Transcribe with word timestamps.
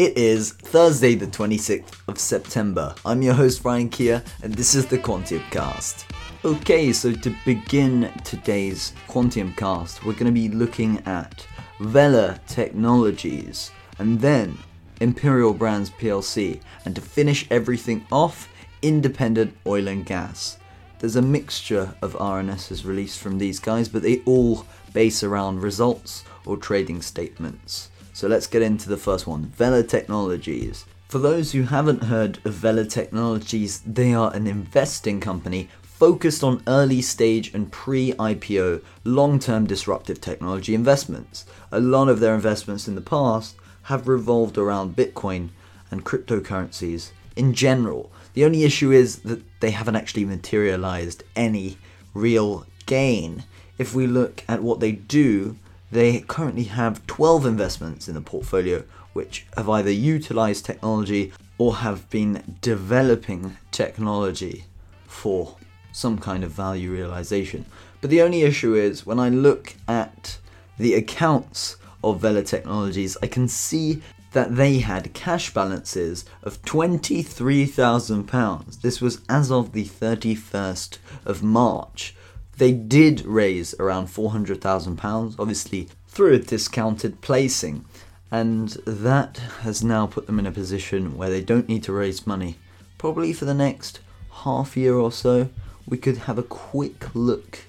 It 0.00 0.16
is 0.16 0.52
Thursday, 0.52 1.14
the 1.14 1.26
26th 1.26 2.00
of 2.08 2.18
September. 2.18 2.94
I'm 3.04 3.20
your 3.20 3.34
host, 3.34 3.62
Ryan 3.66 3.90
Kia, 3.90 4.22
and 4.42 4.54
this 4.54 4.74
is 4.74 4.86
the 4.86 4.96
Quantium 4.96 5.42
Cast. 5.50 6.06
Okay, 6.42 6.90
so 6.90 7.12
to 7.12 7.36
begin 7.44 8.10
today's 8.24 8.94
Quantium 9.08 9.54
Cast, 9.58 10.02
we're 10.02 10.14
going 10.14 10.24
to 10.24 10.32
be 10.32 10.48
looking 10.48 11.02
at 11.04 11.46
Vela 11.80 12.40
Technologies 12.46 13.72
and 13.98 14.18
then 14.18 14.56
Imperial 15.02 15.52
Brands 15.52 15.90
PLC, 15.90 16.62
and 16.86 16.94
to 16.94 17.02
finish 17.02 17.46
everything 17.50 18.06
off, 18.10 18.48
Independent 18.80 19.54
Oil 19.66 19.86
and 19.86 20.06
Gas. 20.06 20.56
There's 21.00 21.16
a 21.16 21.20
mixture 21.20 21.94
of 22.00 22.14
RNSs 22.14 22.86
released 22.86 23.18
from 23.18 23.36
these 23.36 23.58
guys, 23.58 23.90
but 23.90 24.00
they 24.00 24.22
all 24.24 24.64
base 24.94 25.22
around 25.22 25.60
results 25.60 26.24
or 26.46 26.56
trading 26.56 27.02
statements. 27.02 27.90
So 28.20 28.28
let's 28.28 28.46
get 28.46 28.60
into 28.60 28.90
the 28.90 28.98
first 28.98 29.26
one 29.26 29.46
Vela 29.46 29.82
Technologies. 29.82 30.84
For 31.08 31.18
those 31.18 31.52
who 31.52 31.62
haven't 31.62 32.04
heard 32.04 32.38
of 32.44 32.52
Vela 32.52 32.84
Technologies, 32.84 33.80
they 33.86 34.12
are 34.12 34.30
an 34.34 34.46
investing 34.46 35.20
company 35.20 35.70
focused 35.80 36.44
on 36.44 36.62
early 36.66 37.00
stage 37.00 37.54
and 37.54 37.72
pre 37.72 38.12
IPO 38.12 38.82
long 39.04 39.38
term 39.38 39.66
disruptive 39.66 40.20
technology 40.20 40.74
investments. 40.74 41.46
A 41.72 41.80
lot 41.80 42.10
of 42.10 42.20
their 42.20 42.34
investments 42.34 42.86
in 42.86 42.94
the 42.94 43.00
past 43.00 43.56
have 43.84 44.06
revolved 44.06 44.58
around 44.58 44.96
Bitcoin 44.96 45.48
and 45.90 46.04
cryptocurrencies 46.04 47.12
in 47.36 47.54
general. 47.54 48.12
The 48.34 48.44
only 48.44 48.64
issue 48.64 48.92
is 48.92 49.20
that 49.20 49.42
they 49.60 49.70
haven't 49.70 49.96
actually 49.96 50.26
materialized 50.26 51.24
any 51.34 51.78
real 52.12 52.66
gain. 52.84 53.44
If 53.78 53.94
we 53.94 54.06
look 54.06 54.44
at 54.46 54.62
what 54.62 54.80
they 54.80 54.92
do, 54.92 55.56
they 55.90 56.20
currently 56.20 56.64
have 56.64 57.06
12 57.06 57.46
investments 57.46 58.08
in 58.08 58.14
the 58.14 58.20
portfolio 58.20 58.84
which 59.12 59.46
have 59.56 59.68
either 59.68 59.90
utilized 59.90 60.64
technology 60.64 61.32
or 61.58 61.76
have 61.76 62.08
been 62.10 62.56
developing 62.60 63.56
technology 63.70 64.64
for 65.06 65.56
some 65.92 66.18
kind 66.18 66.44
of 66.44 66.52
value 66.52 66.90
realization. 66.90 67.66
But 68.00 68.10
the 68.10 68.22
only 68.22 68.42
issue 68.42 68.74
is 68.74 69.04
when 69.04 69.18
I 69.18 69.28
look 69.28 69.74
at 69.88 70.38
the 70.78 70.94
accounts 70.94 71.76
of 72.02 72.20
Vela 72.20 72.42
Technologies, 72.42 73.18
I 73.22 73.26
can 73.26 73.48
see 73.48 74.00
that 74.32 74.56
they 74.56 74.78
had 74.78 75.12
cash 75.12 75.52
balances 75.52 76.24
of 76.42 76.62
£23,000. 76.62 78.80
This 78.80 79.00
was 79.00 79.20
as 79.28 79.50
of 79.50 79.72
the 79.72 79.84
31st 79.84 80.98
of 81.26 81.42
March 81.42 82.14
they 82.60 82.72
did 82.72 83.24
raise 83.24 83.72
around 83.80 84.08
£400,000, 84.08 85.34
obviously 85.38 85.88
through 86.08 86.34
a 86.34 86.38
discounted 86.38 87.22
placing, 87.22 87.86
and 88.30 88.68
that 88.86 89.38
has 89.62 89.82
now 89.82 90.06
put 90.06 90.26
them 90.26 90.38
in 90.38 90.44
a 90.46 90.52
position 90.52 91.16
where 91.16 91.30
they 91.30 91.40
don't 91.40 91.70
need 91.70 91.82
to 91.84 91.92
raise 91.94 92.26
money. 92.26 92.58
Probably 92.98 93.32
for 93.32 93.46
the 93.46 93.54
next 93.54 94.00
half 94.44 94.76
year 94.76 94.94
or 94.94 95.10
so, 95.10 95.48
we 95.86 95.96
could 95.96 96.18
have 96.18 96.36
a 96.36 96.42
quick 96.42 97.14
look 97.14 97.60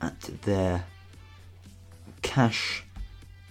at 0.00 0.18
their 0.44 0.86
cash 2.22 2.84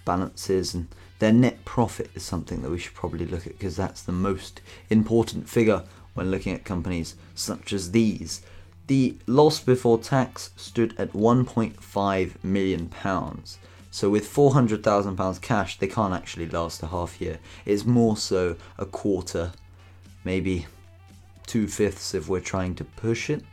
balances 0.03 0.73
and 0.73 0.87
their 1.19 1.31
net 1.31 1.63
profit 1.63 2.09
is 2.15 2.23
something 2.23 2.63
that 2.63 2.71
we 2.71 2.79
should 2.79 2.95
probably 2.95 3.27
look 3.27 3.45
at 3.45 3.59
because 3.59 3.75
that's 3.75 4.01
the 4.01 4.11
most 4.11 4.61
important 4.89 5.47
figure 5.47 5.83
when 6.15 6.31
looking 6.31 6.55
at 6.55 6.65
companies 6.65 7.13
such 7.35 7.71
as 7.71 7.91
these. 7.91 8.41
The 8.87 9.17
loss 9.27 9.59
before 9.59 9.97
tax 9.97 10.51
stood 10.55 10.95
at 10.97 11.11
1.5 11.11 12.43
million 12.43 12.87
pounds. 12.87 13.59
So 13.91 14.09
with 14.09 14.27
400,000 14.27 15.17
pounds 15.17 15.39
cash, 15.39 15.77
they 15.77 15.87
can't 15.87 16.13
actually 16.13 16.47
last 16.47 16.83
a 16.83 16.87
half 16.87 17.19
year. 17.19 17.39
It's 17.65 17.85
more 17.85 18.15
so 18.15 18.55
a 18.77 18.85
quarter, 18.85 19.51
maybe 20.23 20.67
two 21.47 21.67
fifths 21.67 22.13
if 22.13 22.29
we're 22.29 22.39
trying 22.39 22.75
to 22.75 22.85
push 22.85 23.29
it. 23.29 23.43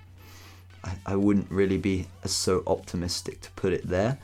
I, 0.85 0.97
I 1.07 1.17
wouldn't 1.17 1.51
really 1.51 1.79
be 1.79 2.07
so 2.25 2.63
optimistic 2.67 3.41
to 3.41 3.51
put 3.53 3.73
it 3.73 3.89
there. 3.89 4.19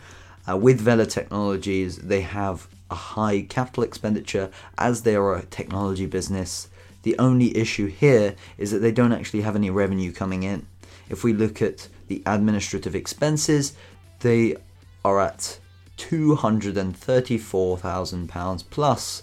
Uh, 0.49 0.56
with 0.56 0.81
Vela 0.81 1.06
Technologies, 1.06 1.97
they 1.97 2.20
have 2.20 2.69
a 2.91 2.94
high 2.94 3.43
capital 3.43 3.82
expenditure 3.82 4.50
as 4.78 5.03
they 5.03 5.16
are 5.16 5.34
a 5.34 5.47
technology 5.47 6.06
business. 6.06 6.69
The 7.03 7.19
only 7.19 7.56
issue 7.56 7.87
here 7.87 8.37
is 8.59 8.70
that 8.70 8.78
they 8.78 8.93
don't 8.93 9.12
actually 9.12 9.41
have 9.41 9.56
any 9.56 9.70
revenue 9.70 10.12
coming 10.12 10.43
in. 10.43 10.66
If 11.10 11.22
we 11.25 11.34
look 11.34 11.60
at 11.60 11.88
the 12.09 12.22
administrative 12.25 12.94
expenses, 12.94 13.75
they 14.21 14.56
are 15.04 15.21
at 15.21 15.59
£234,000 15.98 18.65
plus 18.71 19.22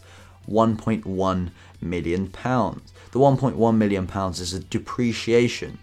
£1.1 0.49 1.51
million. 1.81 2.31
The 2.31 3.19
£1.1 3.19 3.77
million 3.77 4.09
is 4.29 4.53
a 4.53 4.59
depreciation 4.59 5.79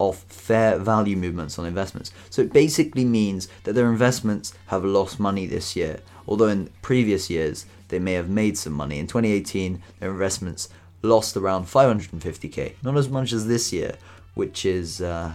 of 0.00 0.16
fair 0.16 0.78
value 0.78 1.16
movements 1.16 1.58
on 1.58 1.66
investments. 1.66 2.12
So 2.30 2.40
it 2.42 2.52
basically 2.52 3.04
means 3.04 3.48
that 3.64 3.74
their 3.74 3.90
investments 3.90 4.54
have 4.66 4.84
lost 4.84 5.18
money 5.20 5.46
this 5.46 5.76
year, 5.76 6.00
although 6.26 6.48
in 6.48 6.70
previous 6.82 7.30
years 7.30 7.66
they 7.88 8.00
may 8.00 8.14
have 8.14 8.28
made 8.28 8.58
some 8.58 8.72
money. 8.72 8.98
In 8.98 9.06
2018, 9.06 9.80
their 10.00 10.10
investments 10.10 10.68
lost 11.02 11.36
around 11.36 11.66
550k, 11.66 12.74
not 12.82 12.96
as 12.96 13.08
much 13.08 13.32
as 13.32 13.46
this 13.46 13.72
year, 13.72 13.94
which 14.34 14.64
is 14.64 15.00
uh, 15.00 15.34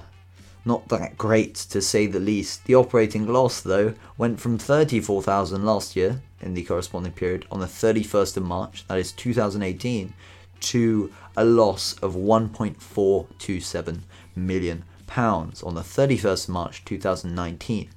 not 0.66 0.88
that 0.90 1.18
great 1.18 1.56
to 1.56 1.82
say 1.82 2.08
the 2.08 2.20
least. 2.20 2.66
The 2.66 2.76
operating 2.76 3.28
loss, 3.28 3.62
though, 3.62 3.94
went 4.18 4.40
from 4.40 4.58
34,000 4.58 5.64
last 5.64 5.96
year 5.96 6.22
in 6.42 6.54
the 6.54 6.64
corresponding 6.64 7.14
period 7.14 7.46
on 7.52 7.60
the 7.60 7.66
31st 7.66 8.38
of 8.38 8.44
March, 8.44 8.86
that 8.88 9.00
is 9.00 9.12
2018, 9.14 10.14
to 10.60 11.14
a 11.36 11.46
loss 11.46 11.94
of 12.00 12.16
1.427 12.16 14.00
million 14.36 14.84
pounds 15.08 15.64
on 15.64 15.76
the 15.76 15.82
31st 15.82 16.44
of 16.44 16.50
March 16.50 16.86
2019. 16.86 17.90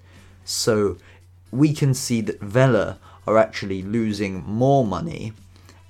So 0.44 0.96
we 1.50 1.72
can 1.74 1.94
see 1.94 2.20
that 2.22 2.40
Vela 2.40 2.98
are 3.26 3.36
actually 3.36 3.82
losing 3.82 4.44
more 4.44 4.84
money 4.86 5.32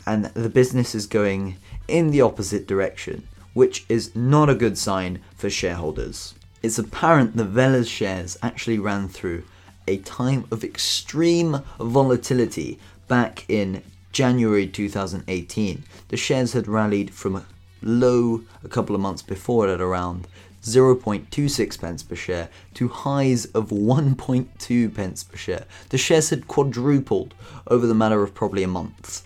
and 0.06 0.26
the 0.26 0.48
business 0.48 0.94
is 0.94 1.06
going 1.06 1.56
in 1.86 2.10
the 2.10 2.20
opposite 2.20 2.66
direction 2.66 3.28
which 3.54 3.84
is 3.88 4.14
not 4.14 4.48
a 4.48 4.54
good 4.54 4.78
sign 4.78 5.20
for 5.36 5.50
shareholders. 5.50 6.34
It's 6.62 6.78
apparent 6.78 7.36
that 7.36 7.46
Vela's 7.46 7.88
shares 7.88 8.36
actually 8.42 8.78
ran 8.78 9.08
through 9.08 9.44
a 9.88 9.98
time 9.98 10.44
of 10.50 10.62
extreme 10.62 11.62
volatility 11.78 12.78
back 13.08 13.44
in 13.48 13.82
January 14.12 14.66
2018. 14.66 15.84
The 16.08 16.16
shares 16.16 16.52
had 16.52 16.68
rallied 16.68 17.12
from 17.12 17.36
a 17.36 17.46
low 17.82 18.42
a 18.62 18.68
couple 18.68 18.94
of 18.94 19.00
months 19.00 19.22
before 19.22 19.68
at 19.68 19.80
around 19.80 20.26
0.26 20.62 21.80
pence 21.80 22.02
per 22.02 22.14
share 22.14 22.48
to 22.74 22.88
highs 22.88 23.46
of 23.46 23.70
1.2 23.70 24.94
pence 24.94 25.24
per 25.24 25.36
share. 25.36 25.64
The 25.88 25.98
shares 25.98 26.30
had 26.30 26.46
quadrupled 26.46 27.34
over 27.66 27.86
the 27.86 27.94
matter 27.94 28.22
of 28.22 28.34
probably 28.34 28.62
a 28.62 28.68
month. 28.68 29.24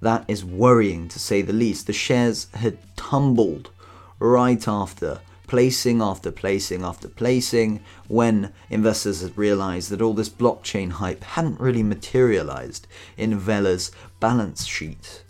That 0.00 0.24
is 0.28 0.44
worrying 0.44 1.08
to 1.08 1.18
say 1.18 1.42
the 1.42 1.52
least. 1.52 1.86
The 1.86 1.92
shares 1.92 2.46
had 2.54 2.78
tumbled 2.96 3.70
right 4.18 4.66
after, 4.66 5.20
placing 5.46 6.00
after 6.00 6.30
placing 6.30 6.82
after 6.82 7.08
placing, 7.08 7.80
when 8.08 8.52
investors 8.70 9.20
had 9.22 9.36
realized 9.36 9.90
that 9.90 10.00
all 10.00 10.14
this 10.14 10.28
blockchain 10.28 10.92
hype 10.92 11.24
hadn't 11.24 11.60
really 11.60 11.82
materialized 11.82 12.86
in 13.16 13.38
Vela's 13.38 13.90
balance 14.20 14.66
sheet. 14.66 15.22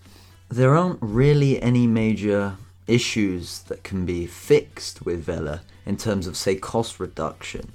There 0.48 0.76
aren't 0.76 0.98
really 1.00 1.60
any 1.62 1.86
major 1.86 2.56
issues 2.86 3.60
that 3.62 3.84
can 3.84 4.04
be 4.04 4.26
fixed 4.26 5.04
with 5.04 5.24
Vela 5.24 5.62
in 5.86 5.96
terms 5.96 6.26
of, 6.26 6.36
say, 6.36 6.56
cost 6.56 7.00
reduction. 7.00 7.72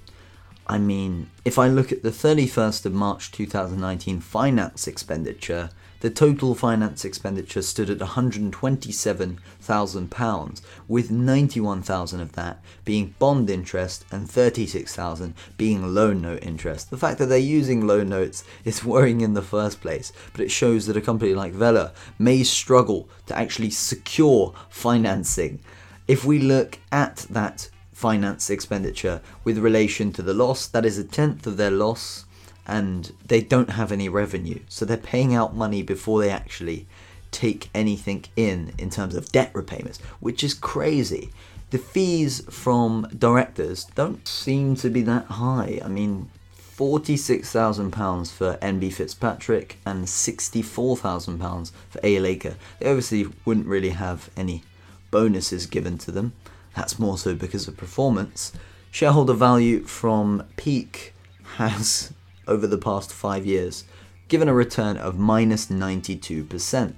I 0.68 0.78
mean, 0.78 1.30
if 1.44 1.60
I 1.60 1.68
look 1.68 1.92
at 1.92 2.04
the 2.04 2.10
31st 2.10 2.86
of 2.86 2.94
March 2.94 3.32
2019 3.32 4.20
finance 4.20 4.88
expenditure, 4.88 5.70
the 6.06 6.12
total 6.12 6.54
finance 6.54 7.04
expenditure 7.04 7.64
stood 7.64 7.90
at 7.90 7.98
£127,000, 7.98 10.62
with 10.88 11.10
91,000 11.10 12.20
of 12.20 12.34
that 12.34 12.64
being 12.84 13.16
bond 13.18 13.50
interest 13.50 14.06
and 14.12 14.30
36,000 14.30 15.34
being 15.58 15.96
loan 15.96 16.22
note 16.22 16.44
interest. 16.44 16.92
The 16.92 16.98
fact 17.00 17.18
that 17.18 17.26
they're 17.26 17.40
using 17.40 17.88
loan 17.88 18.10
notes 18.10 18.44
is 18.64 18.86
worrying 18.86 19.22
in 19.22 19.34
the 19.34 19.42
first 19.42 19.82
place, 19.82 20.14
but 20.32 20.42
it 20.42 20.52
shows 20.52 20.86
that 20.86 20.96
a 20.96 21.02
company 21.02 21.34
like 21.34 21.54
Vela 21.54 21.92
may 22.20 22.44
struggle 22.44 23.10
to 23.26 23.36
actually 23.36 23.72
secure 23.72 24.54
financing. 24.70 25.60
If 26.08 26.24
we 26.24 26.38
look 26.38 26.78
at 26.92 27.26
that 27.32 27.72
finance 27.94 28.52
expenditure 28.52 29.22
with 29.44 29.58
relation 29.58 30.14
to 30.14 30.22
the 30.22 30.36
loss, 30.36 30.68
that 30.68 30.86
is 30.86 31.00
a 31.00 31.04
tenth 31.04 31.48
of 31.48 31.58
their 31.58 31.72
loss 31.72 32.26
and 32.68 33.12
they 33.26 33.42
don't 33.42 33.72
have 33.72 33.92
any 33.92 34.10
revenue. 34.10 34.60
So 34.68 34.86
they're 34.86 34.98
paying 34.98 35.34
out 35.34 35.56
money 35.56 35.84
before 35.84 36.22
they 36.22 36.30
actually 36.30 36.88
take 37.32 37.70
anything 37.74 38.26
in 38.36 38.74
in 38.78 38.90
terms 38.90 39.16
of 39.16 39.32
debt 39.32 39.52
repayments, 39.54 40.00
which 40.20 40.44
is 40.44 40.54
crazy. 40.54 41.32
The 41.72 41.78
fees 41.78 42.42
from 42.50 43.08
directors 43.18 43.86
don't 43.96 44.28
seem 44.28 44.76
to 44.78 44.90
be 44.90 45.02
that 45.02 45.26
high. 45.26 45.82
I 45.84 45.88
mean, 45.88 46.30
£46,000 46.78 48.32
for 48.32 48.58
NB 48.62 48.94
Fitzpatrick 48.94 49.78
and 49.86 50.06
£64,000 50.06 51.72
for 51.90 52.00
A. 52.04 52.20
Laker. 52.20 52.56
They 52.80 52.90
obviously 52.90 53.28
wouldn't 53.46 53.68
really 53.68 53.90
have 53.90 54.30
any 54.36 54.64
bonuses 55.10 55.66
given 55.66 55.98
to 56.00 56.12
them. 56.12 56.34
That's 56.76 57.00
more 57.00 57.18
so 57.18 57.34
because 57.34 57.68
of 57.68 57.78
performance. 57.78 58.52
Shareholder 58.92 59.34
value 59.34 59.84
from 59.84 60.44
Peak 60.58 61.14
has, 61.56 62.12
over 62.48 62.68
the 62.68 62.78
past 62.78 63.12
five 63.14 63.46
years, 63.46 63.84
given 64.28 64.48
a 64.48 64.54
return 64.54 64.98
of 64.98 65.18
minus 65.18 65.68
92%. 65.68 66.94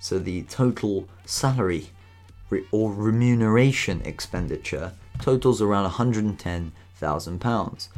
So 0.00 0.18
the 0.18 0.42
total 0.42 1.08
salary 1.24 1.90
or 2.70 2.92
remuneration 2.92 4.02
expenditure 4.04 4.92
totals 5.20 5.62
around 5.62 5.90
£110,000. 5.90 7.88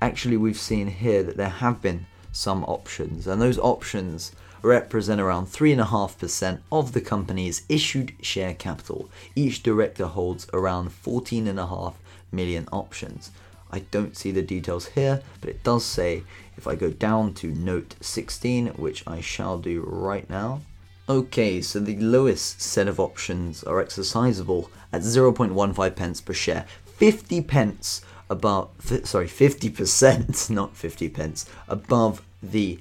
Actually, 0.00 0.36
we've 0.36 0.58
seen 0.58 0.88
here 0.88 1.22
that 1.22 1.36
there 1.36 1.48
have 1.48 1.80
been 1.80 2.06
some 2.32 2.64
options, 2.64 3.26
and 3.26 3.40
those 3.40 3.58
options 3.58 4.32
represent 4.62 5.20
around 5.20 5.46
3.5% 5.46 6.60
of 6.70 6.92
the 6.92 7.00
company's 7.00 7.64
issued 7.68 8.12
share 8.20 8.54
capital. 8.54 9.10
Each 9.34 9.62
director 9.62 10.06
holds 10.06 10.46
around 10.52 10.90
14.5 10.90 11.94
million 12.30 12.68
options. 12.72 13.30
I 13.72 13.80
don't 13.90 14.16
see 14.16 14.30
the 14.30 14.42
details 14.42 14.88
here, 14.88 15.22
but 15.40 15.48
it 15.48 15.64
does 15.64 15.84
say 15.84 16.24
if 16.56 16.66
I 16.66 16.74
go 16.74 16.90
down 16.90 17.34
to 17.34 17.48
note 17.48 17.94
16, 18.00 18.68
which 18.68 19.02
I 19.06 19.20
shall 19.20 19.58
do 19.58 19.82
right 19.86 20.28
now. 20.28 20.60
Okay, 21.08 21.60
so 21.60 21.80
the 21.80 21.96
lowest 21.96 22.60
set 22.60 22.86
of 22.86 23.00
options 23.00 23.64
are 23.64 23.82
exercisable 23.82 24.68
at 24.92 25.02
0.15 25.02 25.96
pence 25.96 26.20
per 26.20 26.32
share. 26.32 26.66
50 26.96 27.40
pence 27.42 28.02
above, 28.30 28.70
sorry, 29.04 29.26
50%, 29.26 30.50
not 30.50 30.76
50 30.76 31.08
pence, 31.08 31.46
above 31.66 32.22
the 32.42 32.78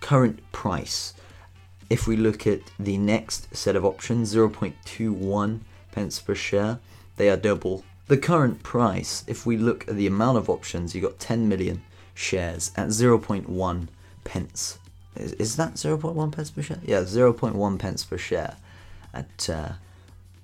current 0.00 0.40
price. 0.52 1.14
If 1.88 2.06
we 2.06 2.16
look 2.16 2.46
at 2.46 2.60
the 2.78 2.98
next 2.98 3.54
set 3.56 3.76
of 3.76 3.84
options, 3.84 4.34
0.21 4.34 5.60
pence 5.92 6.20
per 6.20 6.34
share, 6.34 6.78
they 7.16 7.30
are 7.30 7.36
double 7.36 7.84
the 8.08 8.16
current 8.16 8.62
price. 8.62 9.24
If 9.26 9.46
we 9.46 9.56
look 9.56 9.88
at 9.88 9.96
the 9.96 10.06
amount 10.06 10.38
of 10.38 10.48
options, 10.48 10.94
you 10.94 11.00
got 11.00 11.18
10 11.18 11.48
million 11.48 11.82
shares 12.14 12.72
at 12.76 12.88
0.1 12.88 13.88
pence. 14.24 14.78
Is, 15.16 15.32
is 15.32 15.56
that 15.56 15.74
0.1 15.74 16.32
pence 16.32 16.50
per 16.50 16.62
share? 16.62 16.80
Yeah, 16.84 17.00
0.1 17.00 17.78
pence 17.78 18.04
per 18.04 18.18
share 18.18 18.56
at 19.12 19.48
uh, 19.48 19.72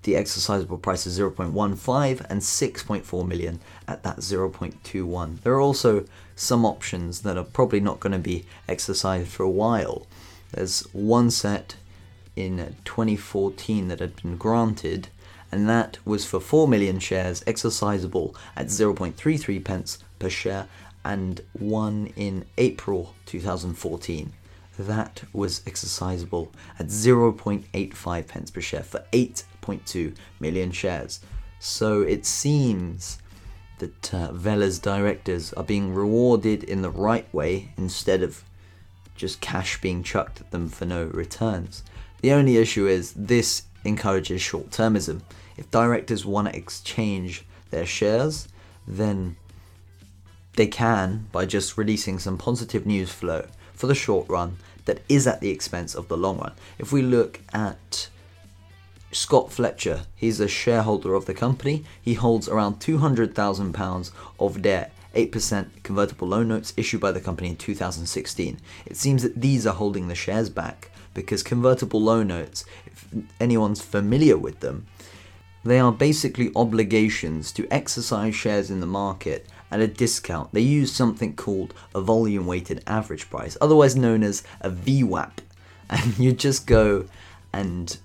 the 0.02 0.14
exercisable 0.14 0.80
price 0.80 1.06
is 1.06 1.18
0.15 1.18 2.26
and 2.28 2.40
6.4 2.40 3.28
million 3.28 3.60
at 3.86 4.02
that 4.02 4.18
0.21. 4.18 5.42
There 5.42 5.52
are 5.52 5.60
also 5.60 6.04
some 6.34 6.64
options 6.64 7.20
that 7.22 7.36
are 7.36 7.44
probably 7.44 7.80
not 7.80 8.00
going 8.00 8.12
to 8.12 8.18
be 8.18 8.44
exercised 8.68 9.28
for 9.28 9.44
a 9.44 9.50
while. 9.50 10.06
There's 10.50 10.80
one 10.92 11.30
set 11.30 11.76
in 12.34 12.76
2014 12.84 13.88
that 13.88 14.00
had 14.00 14.20
been 14.22 14.36
granted, 14.36 15.08
and 15.52 15.68
that 15.68 15.98
was 16.04 16.24
for 16.24 16.40
4 16.40 16.66
million 16.66 16.98
shares 16.98 17.42
exercisable 17.42 18.34
at 18.56 18.66
0.33 18.66 19.62
pence 19.64 19.98
per 20.18 20.28
share, 20.28 20.66
and 21.04 21.42
one 21.52 22.12
in 22.16 22.44
April 22.56 23.14
2014 23.26 24.32
that 24.78 25.22
was 25.32 25.60
exercisable 25.60 26.48
at 26.78 26.86
0.85 26.86 28.26
pence 28.26 28.50
per 28.50 28.60
share 28.60 28.82
for 28.82 29.04
8.2 29.12 30.16
million 30.40 30.72
shares. 30.72 31.20
So 31.58 32.00
it 32.00 32.26
seems 32.26 33.18
that 33.78 34.14
uh, 34.14 34.32
Vela's 34.32 34.78
directors 34.78 35.52
are 35.54 35.64
being 35.64 35.94
rewarded 35.94 36.64
in 36.64 36.82
the 36.82 36.90
right 36.90 37.32
way 37.34 37.72
instead 37.76 38.22
of 38.22 38.44
just 39.14 39.40
cash 39.40 39.80
being 39.80 40.02
chucked 40.02 40.40
at 40.40 40.50
them 40.50 40.68
for 40.68 40.86
no 40.86 41.04
returns. 41.04 41.82
The 42.22 42.32
only 42.32 42.56
issue 42.56 42.86
is 42.86 43.12
this 43.12 43.64
encourages 43.84 44.40
short 44.40 44.70
termism. 44.70 45.22
If 45.62 45.70
directors 45.70 46.26
want 46.26 46.48
to 46.48 46.56
exchange 46.56 47.44
their 47.70 47.86
shares, 47.86 48.48
then 48.84 49.36
they 50.56 50.66
can 50.66 51.28
by 51.30 51.46
just 51.46 51.78
releasing 51.78 52.18
some 52.18 52.36
positive 52.36 52.84
news 52.84 53.12
flow 53.12 53.46
for 53.72 53.86
the 53.86 53.94
short 53.94 54.28
run 54.28 54.56
that 54.86 55.02
is 55.08 55.24
at 55.28 55.40
the 55.40 55.50
expense 55.50 55.94
of 55.94 56.08
the 56.08 56.16
long 56.16 56.38
run. 56.38 56.54
If 56.80 56.90
we 56.90 57.00
look 57.00 57.38
at 57.52 58.08
Scott 59.12 59.52
Fletcher, 59.52 60.06
he's 60.16 60.40
a 60.40 60.48
shareholder 60.48 61.14
of 61.14 61.26
the 61.26 61.32
company. 61.32 61.84
He 62.02 62.14
holds 62.14 62.48
around 62.48 62.80
£200,000 62.80 64.10
of 64.40 64.62
debt 64.62 64.92
8% 65.14 65.84
convertible 65.84 66.26
loan 66.26 66.48
notes 66.48 66.74
issued 66.76 67.00
by 67.00 67.12
the 67.12 67.20
company 67.20 67.50
in 67.50 67.56
2016. 67.56 68.58
It 68.84 68.96
seems 68.96 69.22
that 69.22 69.40
these 69.40 69.64
are 69.64 69.74
holding 69.74 70.08
the 70.08 70.16
shares 70.16 70.50
back 70.50 70.90
because 71.14 71.44
convertible 71.44 72.02
loan 72.02 72.26
notes, 72.26 72.64
if 72.84 73.06
anyone's 73.38 73.80
familiar 73.80 74.36
with 74.36 74.58
them, 74.58 74.88
they 75.64 75.78
are 75.78 75.92
basically 75.92 76.50
obligations 76.56 77.52
to 77.52 77.68
exercise 77.70 78.34
shares 78.34 78.70
in 78.70 78.80
the 78.80 78.86
market 78.86 79.46
at 79.70 79.80
a 79.80 79.86
discount. 79.86 80.52
They 80.52 80.60
use 80.60 80.92
something 80.92 81.34
called 81.34 81.72
a 81.94 82.00
volume 82.00 82.46
weighted 82.46 82.82
average 82.86 83.30
price, 83.30 83.56
otherwise 83.60 83.96
known 83.96 84.22
as 84.22 84.42
a 84.60 84.70
VWAP. 84.70 85.32
And 85.90 86.18
you 86.18 86.32
just 86.32 86.66
go 86.66 87.04
and 87.52 87.98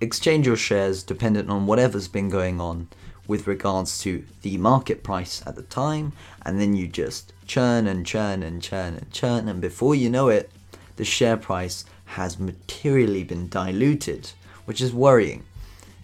exchange 0.00 0.46
your 0.46 0.56
shares 0.56 1.02
dependent 1.02 1.50
on 1.50 1.66
whatever's 1.66 2.06
been 2.06 2.28
going 2.28 2.60
on 2.60 2.86
with 3.26 3.48
regards 3.48 3.98
to 4.00 4.24
the 4.42 4.56
market 4.58 5.02
price 5.02 5.42
at 5.46 5.56
the 5.56 5.62
time, 5.62 6.12
and 6.44 6.60
then 6.60 6.76
you 6.76 6.86
just 6.86 7.32
churn 7.46 7.86
and 7.86 8.06
churn 8.06 8.42
and 8.42 8.62
churn 8.62 8.94
and 8.94 9.10
churn, 9.10 9.48
and 9.48 9.60
before 9.60 9.94
you 9.94 10.10
know 10.10 10.28
it, 10.28 10.50
the 10.96 11.04
share 11.04 11.36
price 11.36 11.84
has 12.04 12.38
materially 12.38 13.24
been 13.24 13.48
diluted, 13.48 14.30
which 14.66 14.80
is 14.80 14.92
worrying. 14.92 15.42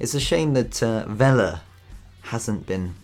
It's 0.01 0.15
a 0.15 0.21
shame 0.21 0.55
that 0.55 0.83
uh, 0.83 1.05
Vela 1.07 1.61
hasn't 2.23 2.67
been 2.67 2.95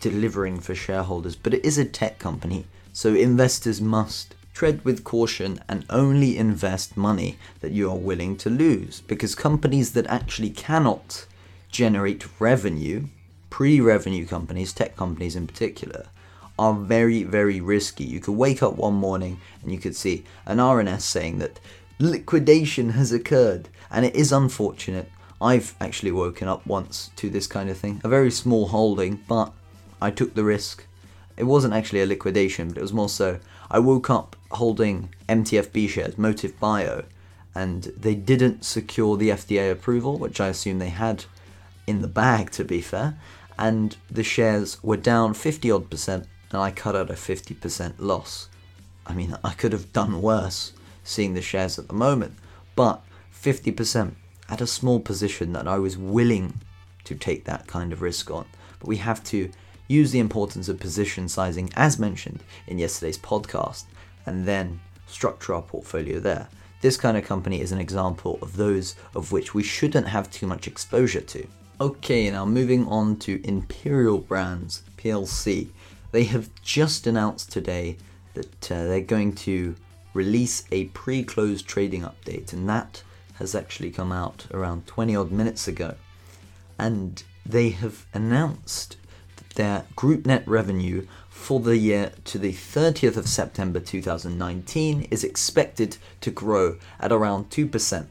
delivering 0.00 0.60
for 0.60 0.72
shareholders, 0.72 1.34
but 1.34 1.52
it 1.52 1.64
is 1.64 1.78
a 1.78 1.84
tech 1.84 2.20
company, 2.20 2.66
so 2.92 3.12
investors 3.12 3.80
must 3.80 4.36
tread 4.54 4.84
with 4.84 5.02
caution 5.02 5.58
and 5.68 5.84
only 5.90 6.38
invest 6.38 6.96
money 6.96 7.38
that 7.58 7.72
you 7.72 7.90
are 7.90 7.96
willing 7.96 8.36
to 8.36 8.48
lose 8.48 9.00
because 9.00 9.34
companies 9.34 9.94
that 9.94 10.06
actually 10.06 10.50
cannot 10.50 11.26
generate 11.72 12.24
revenue, 12.38 13.08
pre 13.50 13.80
revenue 13.80 14.26
companies, 14.26 14.72
tech 14.72 14.94
companies 14.96 15.34
in 15.34 15.48
particular, 15.48 16.06
are 16.56 16.74
very, 16.74 17.24
very 17.24 17.60
risky. 17.60 18.04
You 18.04 18.20
could 18.20 18.36
wake 18.36 18.62
up 18.62 18.76
one 18.76 18.94
morning 18.94 19.40
and 19.60 19.72
you 19.72 19.78
could 19.78 19.96
see 19.96 20.22
an 20.46 20.58
RNS 20.58 21.00
saying 21.00 21.38
that 21.38 21.58
liquidation 21.98 22.90
has 22.90 23.10
occurred, 23.10 23.68
and 23.90 24.04
it 24.04 24.14
is 24.14 24.30
unfortunate. 24.30 25.10
I've 25.40 25.74
actually 25.80 26.12
woken 26.12 26.48
up 26.48 26.66
once 26.66 27.10
to 27.16 27.28
this 27.28 27.46
kind 27.46 27.68
of 27.68 27.76
thing. 27.76 28.00
A 28.02 28.08
very 28.08 28.30
small 28.30 28.68
holding, 28.68 29.22
but 29.28 29.52
I 30.00 30.10
took 30.10 30.34
the 30.34 30.44
risk. 30.44 30.86
It 31.36 31.44
wasn't 31.44 31.74
actually 31.74 32.02
a 32.02 32.06
liquidation, 32.06 32.68
but 32.68 32.78
it 32.78 32.82
was 32.82 32.92
more 32.92 33.08
so 33.08 33.40
I 33.70 33.78
woke 33.78 34.08
up 34.08 34.36
holding 34.52 35.10
MTFB 35.28 35.88
shares, 35.88 36.16
Motif 36.16 36.58
Bio, 36.58 37.04
and 37.54 37.84
they 37.84 38.14
didn't 38.14 38.64
secure 38.64 39.16
the 39.16 39.30
FDA 39.30 39.70
approval, 39.70 40.18
which 40.18 40.40
I 40.40 40.48
assume 40.48 40.78
they 40.78 40.88
had 40.88 41.24
in 41.86 42.00
the 42.00 42.08
bag, 42.08 42.50
to 42.52 42.64
be 42.64 42.80
fair. 42.80 43.18
And 43.58 43.96
the 44.10 44.22
shares 44.22 44.82
were 44.82 44.96
down 44.96 45.34
50 45.34 45.70
odd 45.70 45.90
percent, 45.90 46.26
and 46.50 46.60
I 46.60 46.70
cut 46.70 46.94
out 46.94 47.10
a 47.10 47.14
50% 47.14 47.94
loss. 47.98 48.48
I 49.06 49.14
mean, 49.14 49.36
I 49.44 49.52
could 49.52 49.72
have 49.72 49.92
done 49.92 50.22
worse 50.22 50.72
seeing 51.04 51.34
the 51.34 51.42
shares 51.42 51.78
at 51.78 51.88
the 51.88 51.94
moment, 51.94 52.34
but 52.74 53.02
50% 53.34 54.14
at 54.48 54.60
a 54.60 54.66
small 54.66 55.00
position 55.00 55.52
that 55.52 55.68
I 55.68 55.78
was 55.78 55.96
willing 55.96 56.54
to 57.04 57.14
take 57.14 57.44
that 57.44 57.66
kind 57.66 57.92
of 57.92 58.02
risk 58.02 58.30
on. 58.30 58.46
But 58.78 58.88
we 58.88 58.96
have 58.98 59.22
to 59.24 59.50
use 59.88 60.10
the 60.10 60.18
importance 60.18 60.68
of 60.68 60.80
position 60.80 61.28
sizing 61.28 61.70
as 61.76 61.98
mentioned 61.98 62.42
in 62.66 62.78
yesterday's 62.78 63.18
podcast, 63.18 63.84
and 64.24 64.44
then 64.44 64.80
structure 65.06 65.54
our 65.54 65.62
portfolio 65.62 66.18
there. 66.18 66.48
This 66.80 66.96
kind 66.96 67.16
of 67.16 67.24
company 67.24 67.60
is 67.60 67.72
an 67.72 67.78
example 67.78 68.38
of 68.42 68.56
those 68.56 68.96
of 69.14 69.32
which 69.32 69.54
we 69.54 69.62
shouldn't 69.62 70.08
have 70.08 70.30
too 70.30 70.46
much 70.46 70.66
exposure 70.66 71.20
to. 71.20 71.46
Okay, 71.80 72.30
now 72.30 72.44
moving 72.44 72.86
on 72.88 73.16
to 73.20 73.40
Imperial 73.46 74.18
Brands 74.18 74.82
PLC. 74.96 75.68
They 76.12 76.24
have 76.24 76.50
just 76.62 77.06
announced 77.06 77.52
today 77.52 77.96
that 78.34 78.70
uh, 78.70 78.86
they're 78.86 79.00
going 79.00 79.34
to 79.34 79.76
release 80.14 80.64
a 80.72 80.84
pre 80.86 81.22
closed 81.22 81.66
trading 81.66 82.02
update, 82.02 82.52
and 82.52 82.68
that 82.68 83.02
has 83.38 83.54
actually 83.54 83.90
come 83.90 84.12
out 84.12 84.46
around 84.52 84.86
20 84.86 85.14
odd 85.16 85.30
minutes 85.30 85.68
ago. 85.68 85.94
And 86.78 87.22
they 87.44 87.70
have 87.70 88.06
announced 88.12 88.96
that 89.36 89.50
their 89.50 89.84
group 89.94 90.26
net 90.26 90.46
revenue 90.46 91.06
for 91.30 91.60
the 91.60 91.76
year 91.76 92.12
to 92.24 92.38
the 92.38 92.52
30th 92.52 93.16
of 93.16 93.28
September 93.28 93.78
2019 93.78 95.02
is 95.10 95.22
expected 95.22 95.96
to 96.20 96.30
grow 96.30 96.76
at 96.98 97.12
around 97.12 97.50
2%, 97.50 98.06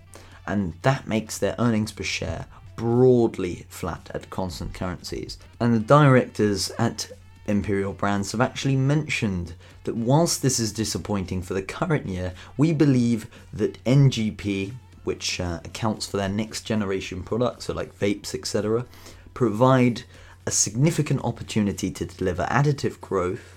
and 0.47 0.73
that 0.83 1.07
makes 1.07 1.37
their 1.37 1.55
earnings 1.59 1.91
per 1.91 2.03
share 2.03 2.45
broadly 2.75 3.65
flat 3.69 4.09
at 4.13 4.29
constant 4.29 4.73
currencies. 4.73 5.37
And 5.59 5.73
the 5.73 5.79
directors 5.79 6.71
at 6.77 7.11
Imperial 7.47 7.93
Brands 7.93 8.31
have 8.31 8.41
actually 8.41 8.75
mentioned 8.75 9.53
that 9.83 9.95
whilst 9.95 10.41
this 10.41 10.59
is 10.59 10.71
disappointing 10.71 11.41
for 11.41 11.53
the 11.53 11.61
current 11.61 12.07
year, 12.07 12.33
we 12.57 12.73
believe 12.73 13.27
that 13.53 13.83
NGP, 13.83 14.73
which 15.05 15.39
uh, 15.39 15.59
accounts 15.63 16.05
for 16.05 16.17
their 16.17 16.29
next 16.29 16.61
generation 16.61 17.23
products, 17.23 17.65
so 17.65 17.73
like 17.73 17.97
vapes, 17.97 18.35
etc., 18.35 18.85
provide 19.33 20.03
a 20.45 20.51
significant 20.51 21.23
opportunity 21.23 21.89
to 21.91 22.05
deliver 22.05 22.43
additive 22.45 23.01
growth 23.01 23.55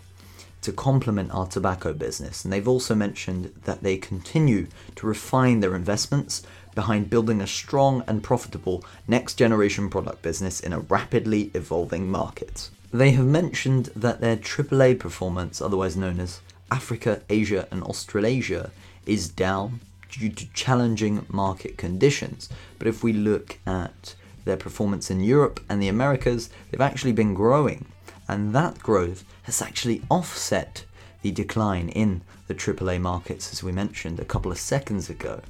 to 0.62 0.72
complement 0.72 1.32
our 1.32 1.46
tobacco 1.46 1.92
business. 1.92 2.44
And 2.44 2.52
they've 2.52 2.66
also 2.66 2.94
mentioned 2.94 3.52
that 3.64 3.82
they 3.82 3.96
continue 3.96 4.66
to 4.96 5.06
refine 5.06 5.60
their 5.60 5.76
investments 5.76 6.42
behind 6.74 7.10
building 7.10 7.40
a 7.40 7.46
strong 7.46 8.02
and 8.06 8.22
profitable 8.22 8.84
next 9.06 9.34
generation 9.34 9.88
product 9.88 10.22
business 10.22 10.60
in 10.60 10.72
a 10.72 10.80
rapidly 10.80 11.50
evolving 11.54 12.10
market. 12.10 12.70
They 12.92 13.10
have 13.12 13.26
mentioned 13.26 13.86
that 13.94 14.20
their 14.20 14.36
AAA 14.36 14.98
performance, 14.98 15.60
otherwise 15.60 15.96
known 15.96 16.20
as 16.20 16.40
Africa, 16.70 17.22
Asia, 17.28 17.68
and 17.70 17.82
Australasia, 17.82 18.70
is 19.06 19.28
down 19.28 19.80
due 20.08 20.30
to 20.30 20.52
challenging 20.52 21.26
market 21.28 21.76
conditions. 21.76 22.48
But 22.78 22.88
if 22.88 23.02
we 23.02 23.12
look 23.12 23.58
at 23.66 24.14
their 24.44 24.56
performance 24.56 25.10
in 25.10 25.20
Europe 25.20 25.60
and 25.68 25.82
the 25.82 25.88
Americas, 25.88 26.50
they've 26.70 26.80
actually 26.80 27.12
been 27.12 27.34
growing, 27.34 27.86
and 28.26 28.54
that 28.54 28.78
growth 28.78 29.24
has 29.42 29.62
actually 29.62 30.02
offset 30.10 30.84
the 31.22 31.30
decline 31.30 31.88
in 31.88 32.22
the 32.46 32.54
AAA 32.54 33.00
markets, 33.00 33.52
as 33.52 33.62
we 33.62 33.72
mentioned 33.72 34.18
a 34.18 34.24
couple 34.24 34.50
of 34.50 34.58
seconds 34.58 35.10
ago. 35.10 35.42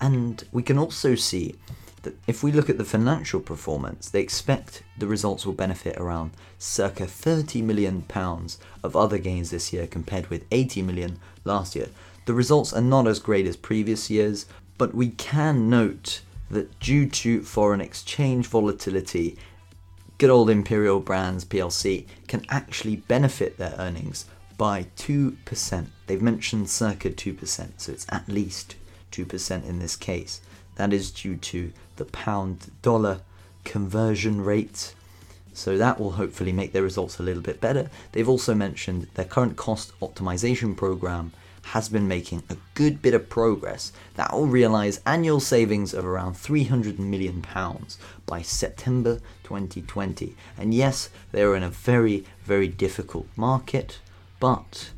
And 0.00 0.44
we 0.52 0.62
can 0.62 0.78
also 0.78 1.14
see 1.14 1.56
that 2.02 2.16
if 2.26 2.42
we 2.42 2.52
look 2.52 2.70
at 2.70 2.78
the 2.78 2.84
financial 2.84 3.40
performance, 3.40 4.08
they 4.08 4.20
expect 4.20 4.82
the 4.96 5.06
results 5.06 5.44
will 5.44 5.52
benefit 5.52 5.96
around 5.96 6.30
circa 6.58 7.06
30 7.06 7.62
million 7.62 8.02
pounds 8.02 8.58
of 8.84 8.94
other 8.94 9.18
gains 9.18 9.50
this 9.50 9.72
year 9.72 9.86
compared 9.86 10.28
with 10.28 10.44
80 10.50 10.82
million 10.82 11.18
last 11.44 11.74
year. 11.74 11.88
The 12.28 12.34
results 12.34 12.74
are 12.74 12.82
not 12.82 13.06
as 13.06 13.20
great 13.20 13.46
as 13.46 13.56
previous 13.56 14.10
years, 14.10 14.44
but 14.76 14.94
we 14.94 15.08
can 15.08 15.70
note 15.70 16.20
that 16.50 16.78
due 16.78 17.08
to 17.08 17.42
foreign 17.42 17.80
exchange 17.80 18.48
volatility, 18.48 19.38
good 20.18 20.28
old 20.28 20.50
Imperial 20.50 21.00
Brands 21.00 21.46
plc 21.46 22.04
can 22.26 22.44
actually 22.50 22.96
benefit 22.96 23.56
their 23.56 23.74
earnings 23.78 24.26
by 24.58 24.88
2%. 24.98 25.86
They've 26.06 26.20
mentioned 26.20 26.68
circa 26.68 27.08
2%, 27.08 27.68
so 27.78 27.92
it's 27.92 28.06
at 28.10 28.28
least 28.28 28.76
2% 29.10 29.66
in 29.66 29.78
this 29.78 29.96
case. 29.96 30.42
That 30.74 30.92
is 30.92 31.10
due 31.10 31.38
to 31.38 31.72
the 31.96 32.04
pound 32.04 32.70
dollar 32.82 33.22
conversion 33.64 34.44
rate. 34.44 34.94
So 35.54 35.78
that 35.78 35.98
will 35.98 36.12
hopefully 36.12 36.52
make 36.52 36.72
their 36.74 36.82
results 36.82 37.18
a 37.18 37.22
little 37.22 37.42
bit 37.42 37.62
better. 37.62 37.88
They've 38.12 38.28
also 38.28 38.54
mentioned 38.54 39.06
their 39.14 39.24
current 39.24 39.56
cost 39.56 39.98
optimization 40.00 40.76
program 40.76 41.32
has 41.72 41.88
been 41.88 42.08
making 42.08 42.42
a 42.48 42.56
good 42.74 43.02
bit 43.02 43.14
of 43.14 43.28
progress 43.28 43.92
that 44.14 44.32
will 44.32 44.46
realize 44.46 45.00
annual 45.04 45.40
savings 45.40 45.92
of 45.92 46.04
around 46.04 46.34
300 46.34 46.98
million 46.98 47.42
pounds 47.42 47.98
by 48.24 48.40
September 48.40 49.20
2020. 49.42 50.34
And 50.56 50.72
yes, 50.72 51.10
they 51.32 51.42
are 51.42 51.54
in 51.54 51.62
a 51.62 51.70
very, 51.70 52.24
very 52.44 52.68
difficult 52.68 53.26
market, 53.36 53.98
but 54.40 54.90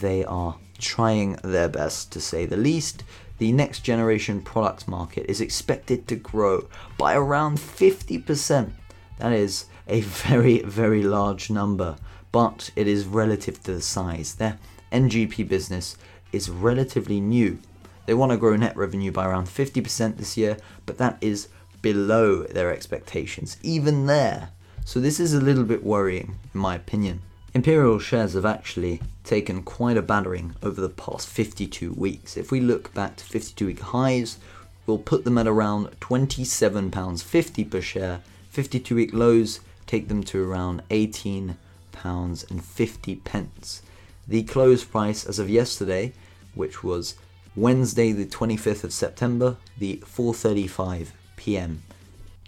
they 0.00 0.24
are 0.24 0.56
trying 0.78 1.34
their 1.44 1.68
best 1.68 2.10
to 2.12 2.20
say 2.20 2.46
the 2.46 2.56
least 2.56 3.04
the 3.38 3.52
next 3.52 3.80
generation 3.80 4.42
products 4.42 4.88
market 4.88 5.26
is 5.28 5.40
expected 5.40 6.08
to 6.08 6.16
grow 6.16 6.68
by 6.96 7.14
around 7.14 7.58
50%. 7.58 8.72
That 9.18 9.32
is 9.32 9.66
a 9.86 10.00
very, 10.00 10.60
very 10.62 11.04
large 11.04 11.48
number, 11.48 11.96
but 12.32 12.70
it 12.74 12.88
is 12.88 13.06
relative 13.06 13.62
to 13.62 13.74
the 13.74 13.80
size. 13.80 14.34
Their 14.34 14.58
NGP 14.92 15.48
business 15.48 15.96
is 16.32 16.50
relatively 16.50 17.20
new. 17.20 17.58
They 18.06 18.14
want 18.14 18.32
to 18.32 18.38
grow 18.38 18.56
net 18.56 18.76
revenue 18.76 19.12
by 19.12 19.26
around 19.26 19.48
50% 19.48 20.16
this 20.16 20.36
year, 20.36 20.56
but 20.86 20.98
that 20.98 21.18
is 21.20 21.48
below 21.82 22.44
their 22.44 22.72
expectations, 22.72 23.58
even 23.62 24.06
there. 24.06 24.50
So 24.84 25.00
this 25.00 25.20
is 25.20 25.34
a 25.34 25.40
little 25.40 25.64
bit 25.64 25.84
worrying, 25.84 26.36
in 26.54 26.60
my 26.60 26.74
opinion. 26.74 27.20
Imperial 27.54 27.98
shares 27.98 28.34
have 28.34 28.46
actually 28.46 29.00
taken 29.24 29.62
quite 29.62 29.96
a 29.96 30.02
battering 30.02 30.54
over 30.62 30.80
the 30.80 30.88
past 30.88 31.28
52 31.28 31.92
weeks. 31.92 32.36
If 32.36 32.50
we 32.50 32.60
look 32.60 32.92
back 32.94 33.16
to 33.16 33.24
52 33.24 33.66
week 33.66 33.80
highs, 33.80 34.38
we'll 34.86 34.98
put 34.98 35.24
them 35.24 35.38
at 35.38 35.46
around 35.46 35.86
£27.50 36.00 37.70
per 37.70 37.80
share. 37.80 38.20
52 38.50 38.94
week 38.94 39.12
lows 39.12 39.60
take 39.86 40.08
them 40.08 40.22
to 40.24 40.42
around 40.42 40.82
£18.50. 40.90 43.80
The 44.28 44.42
close 44.42 44.84
price 44.84 45.24
as 45.24 45.38
of 45.38 45.48
yesterday, 45.48 46.12
which 46.54 46.84
was 46.84 47.14
Wednesday 47.56 48.12
the 48.12 48.26
25th 48.26 48.84
of 48.84 48.92
September, 48.92 49.56
the 49.78 50.02
4:35 50.04 51.12
p.m. 51.36 51.82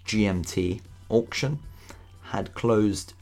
GMT 0.07 0.83
auction 1.09 1.61
had 2.25 2.53
closed 2.55 3.15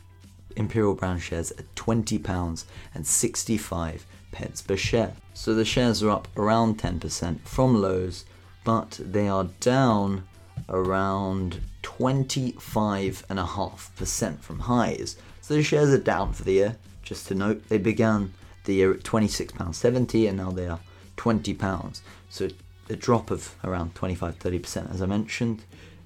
Imperial 0.56 0.96
Brands 0.96 1.22
shares 1.22 1.52
at 1.52 1.72
£20 1.76 2.64
and 2.94 3.06
65 3.06 4.04
pence 4.32 4.60
per 4.60 4.76
share. 4.76 5.14
So 5.34 5.54
the 5.54 5.64
shares 5.64 6.02
are 6.02 6.10
up 6.10 6.26
around 6.36 6.78
10% 6.78 7.42
from 7.42 7.80
lows, 7.80 8.24
but 8.64 8.98
they 9.00 9.28
are 9.28 9.44
down 9.60 10.24
around 10.68 11.60
25.5% 11.84 14.40
from 14.40 14.58
highs. 14.58 15.16
So 15.40 15.54
the 15.54 15.62
shares 15.62 15.90
are 15.90 15.98
down 15.98 16.32
for 16.32 16.42
the 16.42 16.52
year. 16.52 16.76
Just 17.02 17.28
to 17.28 17.34
note, 17.34 17.68
they 17.68 17.78
began 17.78 18.32
the 18.68 18.74
year 18.74 18.92
at 18.92 19.00
£26.70 19.00 20.28
and 20.28 20.36
now 20.36 20.52
they 20.52 20.68
are 20.68 20.78
£20. 21.16 22.00
So 22.28 22.48
a 22.88 22.96
drop 22.96 23.30
of 23.30 23.56
around 23.64 23.94
25 23.94 24.38
30%, 24.38 24.94
as 24.94 25.02
I 25.02 25.06
mentioned. 25.06 25.64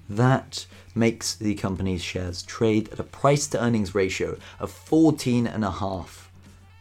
That 0.09 0.65
makes 0.95 1.35
the 1.35 1.55
company's 1.55 2.03
shares 2.03 2.41
trade 2.43 2.89
at 2.91 2.99
a 2.99 3.03
price 3.03 3.47
to 3.47 3.63
earnings 3.63 3.93
ratio 3.93 4.37
of 4.59 4.71
14.5 4.71 6.07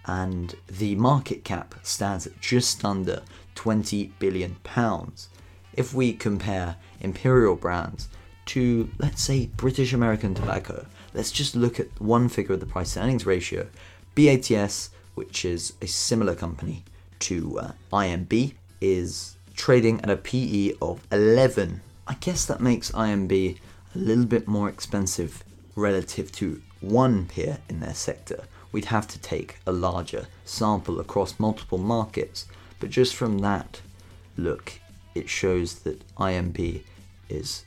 and 0.04 0.54
the 0.66 0.96
market 0.96 1.44
cap 1.44 1.74
stands 1.82 2.26
at 2.26 2.40
just 2.40 2.84
under 2.84 3.22
20 3.54 4.12
billion 4.18 4.56
pounds. 4.64 5.28
If 5.74 5.94
we 5.94 6.12
compare 6.12 6.76
Imperial 7.00 7.54
brands 7.54 8.08
to, 8.46 8.90
let's 8.98 9.22
say, 9.22 9.46
British 9.56 9.92
American 9.92 10.34
Tobacco, 10.34 10.86
let's 11.14 11.30
just 11.30 11.54
look 11.54 11.78
at 11.78 12.00
one 12.00 12.28
figure 12.28 12.54
of 12.54 12.60
the 12.60 12.66
price 12.66 12.94
to 12.94 13.00
earnings 13.00 13.24
ratio. 13.24 13.68
BATS, 14.14 14.90
which 15.14 15.44
is 15.44 15.74
a 15.80 15.86
similar 15.86 16.34
company 16.34 16.84
to 17.20 17.58
uh, 17.58 17.72
IMB, 17.92 18.54
is 18.80 19.36
trading 19.54 20.00
at 20.00 20.10
a 20.10 20.16
PE 20.16 20.72
of 20.80 21.06
11 21.12 21.82
I 22.06 22.14
guess 22.14 22.44
that 22.46 22.60
makes 22.60 22.90
IMB 22.90 23.58
a 23.94 23.98
little 23.98 24.24
bit 24.24 24.48
more 24.48 24.68
expensive 24.68 25.44
relative 25.76 26.32
to 26.32 26.60
one 26.80 27.26
peer 27.26 27.58
in 27.68 27.80
their 27.80 27.94
sector. 27.94 28.44
We'd 28.72 28.86
have 28.86 29.06
to 29.08 29.18
take 29.18 29.58
a 29.66 29.72
larger 29.72 30.26
sample 30.44 30.98
across 30.98 31.38
multiple 31.38 31.78
markets, 31.78 32.46
but 32.80 32.90
just 32.90 33.14
from 33.14 33.38
that 33.38 33.80
look, 34.36 34.80
it 35.14 35.28
shows 35.28 35.80
that 35.80 36.06
IMB 36.16 36.82
is 37.28 37.64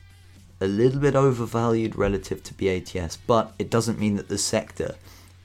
a 0.60 0.66
little 0.66 1.00
bit 1.00 1.14
overvalued 1.16 1.96
relative 1.96 2.42
to 2.44 2.54
BATS, 2.54 3.16
but 3.16 3.54
it 3.58 3.70
doesn't 3.70 3.98
mean 3.98 4.16
that 4.16 4.28
the 4.28 4.38
sector 4.38 4.96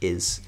is 0.01 0.41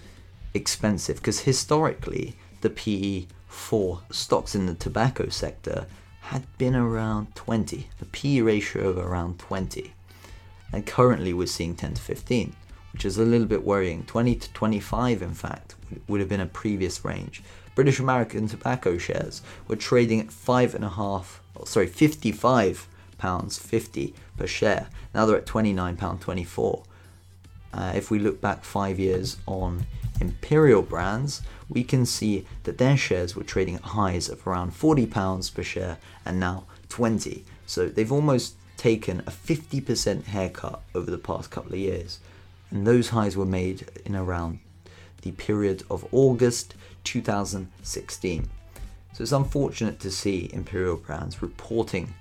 expensive 0.54 1.18
because 1.18 1.42
historically 1.42 2.36
the 2.62 2.70
PE 2.70 3.26
for 3.48 4.02
stocks 4.12 4.56
in 4.56 4.66
the 4.66 4.74
tobacco 4.74 5.30
sector 5.30 5.86
had 6.22 6.46
been 6.58 6.76
around 6.76 7.36
20, 7.36 7.88
a 8.02 8.06
PE 8.06 8.40
ratio 8.40 8.90
of 8.90 8.98
around 8.98 9.38
20. 9.40 9.94
And 10.72 10.86
currently 10.86 11.34
we're 11.34 11.48
seeing 11.48 11.76
10 11.76 11.96
to 11.96 12.02
15, 12.02 12.56
which 12.94 13.06
is 13.06 13.18
a 13.18 13.26
little 13.26 13.46
bit 13.46 13.64
worrying. 13.64 14.04
20 14.06 14.36
to 14.36 14.54
25, 14.54 15.22
in 15.22 15.34
fact, 15.34 15.76
would 16.08 16.20
have 16.20 16.30
been 16.30 16.40
a 16.40 16.46
previous 16.46 17.04
range. 17.04 17.44
British 17.76 18.00
American 18.00 18.48
tobacco 18.48 18.98
shares 18.98 19.42
were 19.68 19.76
trading 19.76 20.22
at 20.22 20.32
five 20.32 20.74
and 20.74 20.86
a 20.86 20.90
half, 20.90 21.42
oh, 21.58 21.66
sorry, 21.66 21.88
55 21.88 22.88
pounds 23.18 23.58
50 23.58 24.14
per 24.38 24.48
share. 24.48 24.90
Now 25.14 25.26
they're 25.26 25.38
at 25.38 25.46
29 25.46 25.98
pound 25.98 26.22
24. 26.22 26.84
Uh, 27.74 27.94
if 27.96 28.12
we 28.12 28.20
look 28.20 28.40
back 28.40 28.64
five 28.64 29.00
years 29.00 29.38
on 29.48 29.86
Imperial 30.22 30.82
brands, 30.82 31.42
we 31.70 31.84
can 31.84 32.06
see 32.06 32.46
that 32.64 32.78
their 32.78 32.98
shares 32.98 33.36
were 33.36 33.44
trading 33.44 33.76
at 33.76 33.82
highs 33.82 34.30
of 34.30 34.46
around 34.46 34.72
£40 34.72 35.54
per 35.54 35.64
share 35.64 35.98
and 36.26 36.40
now 36.40 36.66
20. 36.90 37.44
So 37.66 37.88
they've 37.88 38.12
almost 38.12 38.56
taken 38.78 39.22
a 39.22 39.32
50% 39.32 40.26
haircut 40.26 40.82
over 40.94 41.10
the 41.10 41.18
past 41.18 41.50
couple 41.50 41.74
of 41.74 41.80
years. 41.80 42.20
And 42.70 42.86
those 42.86 43.10
highs 43.10 43.38
were 43.38 43.46
made 43.46 43.88
in 44.06 44.16
around 44.16 44.60
the 45.22 45.32
period 45.32 45.84
of 45.90 46.06
August 46.12 46.76
2016. 47.04 48.50
So 49.14 49.22
it's 49.22 49.32
unfortunate 49.32 50.00
to 50.02 50.12
see 50.12 50.50
Imperial 50.52 50.98
Brands 50.98 51.42
reporting 51.42 52.14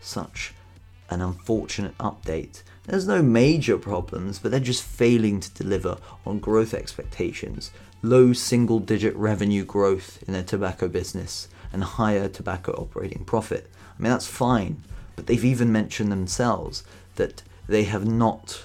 such 0.00 0.54
an 1.10 1.20
unfortunate 1.20 1.96
update 1.98 2.62
There's 2.86 3.08
no 3.08 3.20
major 3.20 3.78
problems, 3.78 4.38
but 4.38 4.50
they're 4.52 4.60
just 4.60 4.84
failing 4.84 5.40
to 5.40 5.52
deliver 5.52 5.98
on 6.24 6.38
growth 6.38 6.72
expectations. 6.72 7.72
Low 8.00 8.32
single 8.32 8.78
digit 8.78 9.16
revenue 9.16 9.64
growth 9.64 10.22
in 10.26 10.32
their 10.32 10.44
tobacco 10.44 10.86
business 10.86 11.48
and 11.72 11.82
higher 11.82 12.28
tobacco 12.28 12.72
operating 12.74 13.24
profit. 13.24 13.68
I 13.98 14.02
mean, 14.02 14.12
that's 14.12 14.28
fine, 14.28 14.84
but 15.16 15.26
they've 15.26 15.44
even 15.44 15.72
mentioned 15.72 16.12
themselves 16.12 16.84
that 17.16 17.42
they 17.68 17.84
have 17.84 18.06
not 18.06 18.62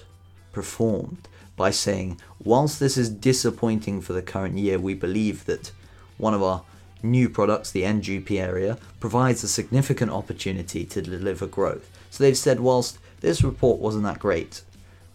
performed 0.51 1.28
by 1.56 1.72
saying, 1.72 2.20
whilst 2.44 2.80
this 2.80 2.98
is 2.98 3.10
disappointing 3.10 4.01
for 4.01 4.13
the 4.13 4.22
current 4.22 4.58
year, 4.58 4.78
we 4.78 4.94
believe 4.94 5.46
that 5.46 5.72
one 6.18 6.36
of 6.36 6.44
our 6.44 6.63
new 7.01 7.28
products, 7.28 7.72
the 7.72 7.84
NGP 7.84 8.40
area, 8.40 8.78
provides 9.00 9.44
a 9.44 9.48
significant 9.48 10.12
opportunity 10.12 10.86
to 10.86 11.01
deliver 11.01 11.48
growth. 11.48 11.90
So 12.12 12.24
they've 12.24 12.38
said, 12.38 12.60
whilst 12.60 13.00
this 13.22 13.44
report 13.44 13.80
wasn't 13.80 14.04
that 14.04 14.20
great, 14.20 14.62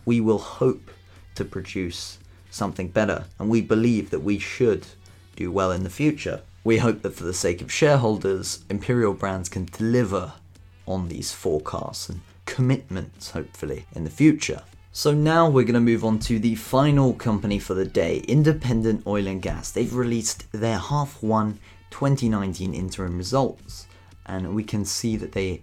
we 0.05 0.21
will 0.21 0.39
hope 0.39 0.91
to 1.35 1.45
produce 1.45 2.19
something 2.51 2.89
better, 2.89 3.27
and 3.39 3.51
we 3.51 3.61
believe 3.61 4.11
that 4.11 4.21
we 4.21 4.39
should 4.39 4.87
do 5.37 5.53
well 5.53 5.71
in 5.71 5.85
the 5.85 5.91
future. 5.91 6.41
We 6.65 6.79
hope 6.79 7.03
that 7.03 7.15
for 7.15 7.25
the 7.25 7.35
sake 7.35 7.61
of 7.61 7.71
shareholders, 7.71 8.65
Imperial 8.71 9.13
Brands 9.13 9.49
can 9.49 9.67
deliver 9.67 10.33
on 10.87 11.09
these 11.09 11.33
forecasts 11.33 12.09
and 12.09 12.21
commitments, 12.47 13.31
hopefully, 13.31 13.85
in 13.95 14.05
the 14.05 14.11
future. 14.11 14.63
So 14.93 15.13
now 15.13 15.51
we're 15.51 15.65
going 15.65 15.75
to 15.75 15.81
move 15.81 16.05
on 16.05 16.19
to 16.21 16.39
the 16.39 16.55
final 16.55 17.13
company 17.13 17.59
for 17.59 17.75
the 17.75 17.85
day, 17.85 18.25
Independent 18.27 19.07
Oil 19.07 19.27
and 19.27 19.43
Gas. 19.43 19.71
They've 19.71 19.95
released 19.95 20.51
their 20.53 20.79
half 20.79 21.23
one 21.23 21.59
2019 21.91 22.73
interim 22.73 23.19
results, 23.19 23.87
and 24.25 24.55
we 24.55 24.65
can 24.65 24.85
see 24.85 25.17
that 25.17 25.33
they 25.33 25.63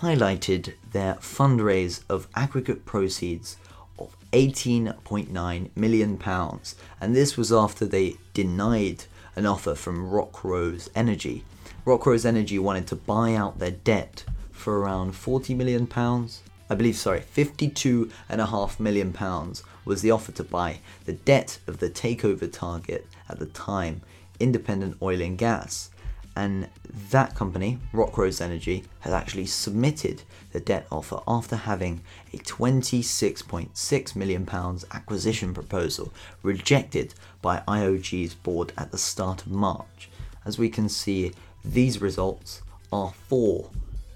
highlighted 0.00 0.74
their 0.92 1.14
fundraise 1.14 2.02
of 2.08 2.28
aggregate 2.36 2.84
proceeds 2.84 3.56
of 3.98 4.14
18.9 4.32 5.76
million 5.76 6.16
pounds, 6.16 6.76
and 7.00 7.16
this 7.16 7.36
was 7.36 7.52
after 7.52 7.84
they 7.84 8.16
denied 8.32 9.04
an 9.34 9.44
offer 9.44 9.74
from 9.74 10.08
Rockrose 10.08 10.88
Energy. 10.94 11.44
Rockrose 11.84 12.24
Energy 12.24 12.60
wanted 12.60 12.86
to 12.88 12.96
buy 12.96 13.34
out 13.34 13.58
their 13.58 13.72
debt 13.72 14.24
for 14.52 14.78
around 14.78 15.16
40 15.16 15.54
million 15.54 15.86
pounds. 15.88 16.42
I 16.70 16.76
believe, 16.76 16.96
sorry, 16.96 17.22
52 17.22 18.10
and 18.28 18.40
a 18.40 18.46
half 18.46 18.78
million 18.78 19.12
pounds 19.12 19.64
was 19.84 20.02
the 20.02 20.12
offer 20.12 20.30
to 20.32 20.44
buy 20.44 20.78
the 21.06 21.14
debt 21.14 21.58
of 21.66 21.78
the 21.78 21.90
takeover 21.90 22.52
target 22.52 23.06
at 23.28 23.40
the 23.40 23.46
time, 23.46 24.02
Independent 24.38 24.96
Oil 25.02 25.20
and 25.22 25.36
Gas 25.36 25.90
and 26.38 26.68
that 27.10 27.34
company, 27.34 27.80
Rockrose 27.92 28.40
Energy, 28.40 28.84
has 29.00 29.12
actually 29.12 29.46
submitted 29.46 30.22
the 30.52 30.60
debt 30.60 30.86
offer 30.88 31.18
after 31.26 31.56
having 31.56 32.00
a 32.32 32.36
£26.6 32.38 34.14
million 34.14 34.48
acquisition 34.92 35.52
proposal 35.52 36.12
rejected 36.44 37.12
by 37.42 37.64
IOG's 37.66 38.36
board 38.36 38.72
at 38.78 38.92
the 38.92 38.98
start 38.98 39.46
of 39.46 39.50
March. 39.50 40.08
As 40.46 40.60
we 40.60 40.68
can 40.68 40.88
see, 40.88 41.32
these 41.64 42.00
results 42.00 42.62
are 42.92 43.12
for 43.26 43.70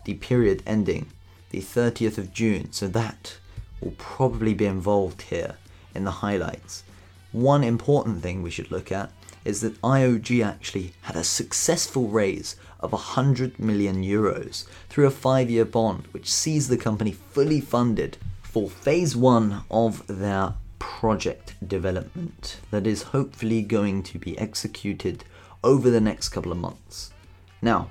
the 0.05 0.15
period 0.15 0.63
ending 0.65 1.09
the 1.51 1.59
30th 1.59 2.19
of 2.19 2.33
June, 2.33 2.71
so 2.71 2.87
that 2.87 3.37
will 3.81 3.95
probably 3.99 4.55
be 4.55 4.67
involved 4.67 5.23
here 5.23 5.57
in 5.93 6.05
the 6.05 6.19
highlights. 6.23 6.85
One 7.33 7.65
important 7.65 8.23
thing 8.23 8.43
we 8.43 8.51
should 8.51 8.71
look 8.71 8.93
at 8.93 9.11
is 9.45 9.61
that 9.61 9.81
IOG 9.83 10.45
actually 10.45 10.95
had 11.03 11.17
a 11.17 11.25
successful 11.25 12.09
raise 12.09 12.57
of 12.81 12.93
100 12.93 13.59
million 13.59 14.03
euros 14.03 14.67
through 14.89 15.07
a 15.07 15.11
five 15.11 15.51
year 15.51 15.65
bond, 15.65 16.07
which 16.13 16.33
sees 16.33 16.69
the 16.69 16.77
company 16.77 17.13
fully 17.13 17.61
funded 17.61 18.19
for 18.43 18.69
phase 18.69 19.17
one 19.17 19.63
of 19.71 20.07
their 20.07 20.55
project 20.79 21.55
development 21.67 22.59
that 22.71 22.87
is 22.87 23.03
hopefully 23.05 23.63
going 23.63 24.03
to 24.03 24.19
be 24.19 24.39
executed 24.39 25.25
over 25.65 25.91
the 25.91 26.01
next 26.01 26.31
couple 26.31 26.53
of 26.53 26.59
months. 26.59 27.13
Now, 27.61 27.89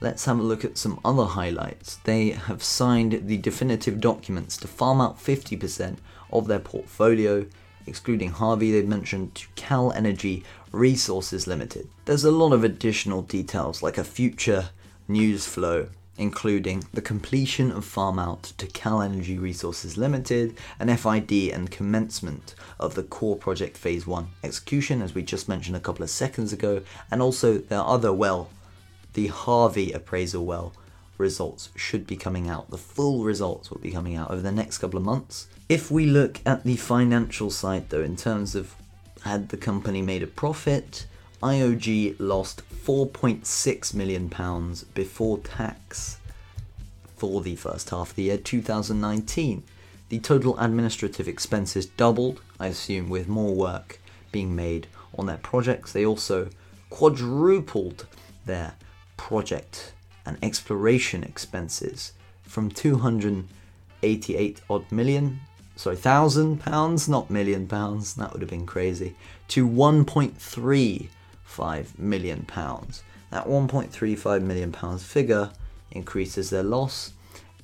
let's 0.00 0.24
have 0.24 0.38
a 0.38 0.42
look 0.42 0.64
at 0.64 0.76
some 0.76 1.00
other 1.04 1.24
highlights. 1.24 1.96
They 2.04 2.30
have 2.30 2.62
signed 2.62 3.22
the 3.26 3.36
definitive 3.36 4.00
documents 4.00 4.56
to 4.58 4.68
farm 4.68 5.00
out 5.00 5.18
50% 5.18 5.98
of 6.32 6.46
their 6.48 6.58
portfolio 6.58 7.46
excluding 7.86 8.30
Harvey, 8.30 8.72
they've 8.72 8.86
mentioned 8.86 9.34
to 9.36 9.46
CalEnergy 9.56 10.44
Resources 10.72 11.46
Limited. 11.46 11.88
There's 12.04 12.24
a 12.24 12.30
lot 12.30 12.52
of 12.52 12.64
additional 12.64 13.22
details, 13.22 13.82
like 13.82 13.98
a 13.98 14.04
future 14.04 14.70
news 15.08 15.46
flow, 15.46 15.88
including 16.18 16.84
the 16.92 17.00
completion 17.00 17.70
of 17.70 17.84
farm 17.84 18.18
out 18.18 18.42
to 18.58 18.66
CalEnergy 18.66 19.40
Resources 19.40 19.96
Limited, 19.96 20.56
an 20.78 20.94
FID 20.96 21.50
and 21.52 21.70
commencement 21.70 22.54
of 22.80 22.94
the 22.94 23.02
core 23.02 23.36
project 23.36 23.76
phase 23.76 24.06
1 24.06 24.28
execution, 24.42 25.02
as 25.02 25.14
we 25.14 25.22
just 25.22 25.48
mentioned 25.48 25.76
a 25.76 25.80
couple 25.80 26.02
of 26.02 26.10
seconds 26.10 26.52
ago, 26.52 26.82
and 27.10 27.22
also 27.22 27.58
their 27.58 27.80
other 27.80 28.12
well, 28.12 28.48
the 29.12 29.28
Harvey 29.28 29.92
appraisal 29.92 30.44
well 30.44 30.72
results 31.18 31.70
should 31.76 32.06
be 32.06 32.16
coming 32.16 32.48
out. 32.48 32.70
The 32.70 32.78
full 32.78 33.24
results 33.24 33.70
will 33.70 33.78
be 33.78 33.90
coming 33.90 34.16
out 34.16 34.30
over 34.30 34.42
the 34.42 34.52
next 34.52 34.78
couple 34.78 34.98
of 34.98 35.04
months. 35.04 35.48
If 35.68 35.90
we 35.90 36.06
look 36.06 36.40
at 36.46 36.64
the 36.64 36.76
financial 36.76 37.50
side, 37.50 37.90
though, 37.90 38.02
in 38.02 38.16
terms 38.16 38.54
of 38.54 38.74
had 39.22 39.48
the 39.48 39.56
company 39.56 40.02
made 40.02 40.22
a 40.22 40.26
profit, 40.26 41.06
IOG 41.42 42.16
lost 42.18 42.62
4.6 42.70 43.94
million 43.94 44.30
pounds 44.30 44.84
before 44.84 45.38
tax 45.38 46.18
for 47.16 47.40
the 47.40 47.56
first 47.56 47.90
half 47.90 48.10
of 48.10 48.16
the 48.16 48.24
year 48.24 48.38
2019. 48.38 49.62
The 50.08 50.18
total 50.20 50.56
administrative 50.58 51.26
expenses 51.26 51.86
doubled, 51.86 52.40
I 52.60 52.68
assume, 52.68 53.08
with 53.08 53.26
more 53.26 53.54
work 53.54 53.98
being 54.30 54.54
made 54.54 54.86
on 55.18 55.26
their 55.26 55.38
projects. 55.38 55.92
They 55.92 56.06
also 56.06 56.48
quadrupled 56.90 58.06
their 58.44 58.74
project 59.16 59.92
and 60.26 60.36
exploration 60.42 61.22
expenses 61.22 62.12
from 62.42 62.70
288 62.70 64.60
odd 64.68 64.92
million, 64.92 65.40
sorry, 65.76 65.96
thousand 65.96 66.60
pounds, 66.60 67.08
not 67.08 67.30
million 67.30 67.66
pounds, 67.66 68.12
that 68.14 68.30
would 68.32 68.42
have 68.42 68.50
been 68.50 68.66
crazy, 68.66 69.16
to 69.48 69.66
1.35 69.68 71.98
million 71.98 72.42
pounds. 72.42 73.02
That 73.30 73.46
1.35 73.46 74.42
million 74.42 74.72
pounds 74.72 75.04
figure 75.04 75.50
increases 75.90 76.50
their 76.50 76.62
loss 76.62 77.12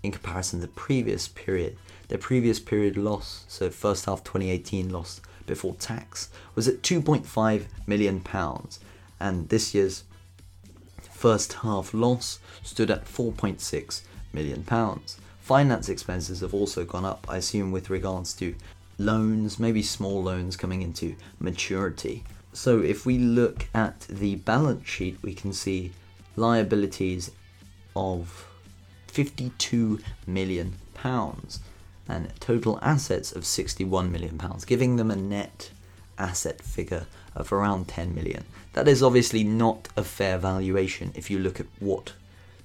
in 0.02 0.12
comparison 0.12 0.60
to 0.60 0.66
the 0.66 0.72
previous 0.72 1.28
period. 1.28 1.76
Their 2.08 2.18
previous 2.18 2.58
period 2.60 2.96
loss, 2.96 3.44
so 3.48 3.68
first 3.70 4.06
half 4.06 4.24
2018 4.24 4.88
loss 4.90 5.20
before 5.46 5.74
tax, 5.74 6.30
was 6.54 6.66
at 6.68 6.82
2.5 6.82 7.64
million 7.86 8.20
pounds, 8.20 8.78
and 9.18 9.48
this 9.48 9.74
year's 9.74 10.04
first 11.22 11.52
half 11.52 11.94
loss 11.94 12.40
stood 12.64 12.90
at 12.90 13.04
4.6 13.04 14.02
million 14.32 14.64
pounds. 14.64 15.18
Finance 15.40 15.88
expenses 15.88 16.40
have 16.40 16.52
also 16.52 16.84
gone 16.84 17.04
up, 17.04 17.24
I 17.28 17.36
assume, 17.36 17.70
with 17.70 17.90
regards 17.90 18.34
to 18.34 18.56
loans, 18.98 19.56
maybe 19.56 19.82
small 19.84 20.20
loans 20.20 20.56
coming 20.56 20.82
into 20.82 21.14
maturity. 21.38 22.24
So 22.52 22.80
if 22.80 23.06
we 23.06 23.18
look 23.18 23.68
at 23.72 24.00
the 24.08 24.34
balance 24.34 24.88
sheet, 24.88 25.16
we 25.22 25.32
can 25.32 25.52
see 25.52 25.92
liabilities 26.34 27.30
of 27.94 28.48
52 29.06 30.00
million 30.26 30.74
pounds 30.92 31.60
and 32.08 32.32
total 32.40 32.80
assets 32.82 33.30
of 33.30 33.46
61 33.46 34.10
million 34.10 34.38
pounds, 34.38 34.64
giving 34.64 34.96
them 34.96 35.12
a 35.12 35.16
net 35.16 35.70
asset 36.18 36.60
figure 36.60 37.06
of 37.34 37.52
around 37.52 37.88
10 37.88 38.14
million. 38.14 38.44
That 38.74 38.88
is 38.88 39.02
obviously 39.02 39.44
not 39.44 39.88
a 39.96 40.04
fair 40.04 40.38
valuation 40.38 41.12
if 41.14 41.30
you 41.30 41.38
look 41.38 41.60
at 41.60 41.66
what 41.78 42.12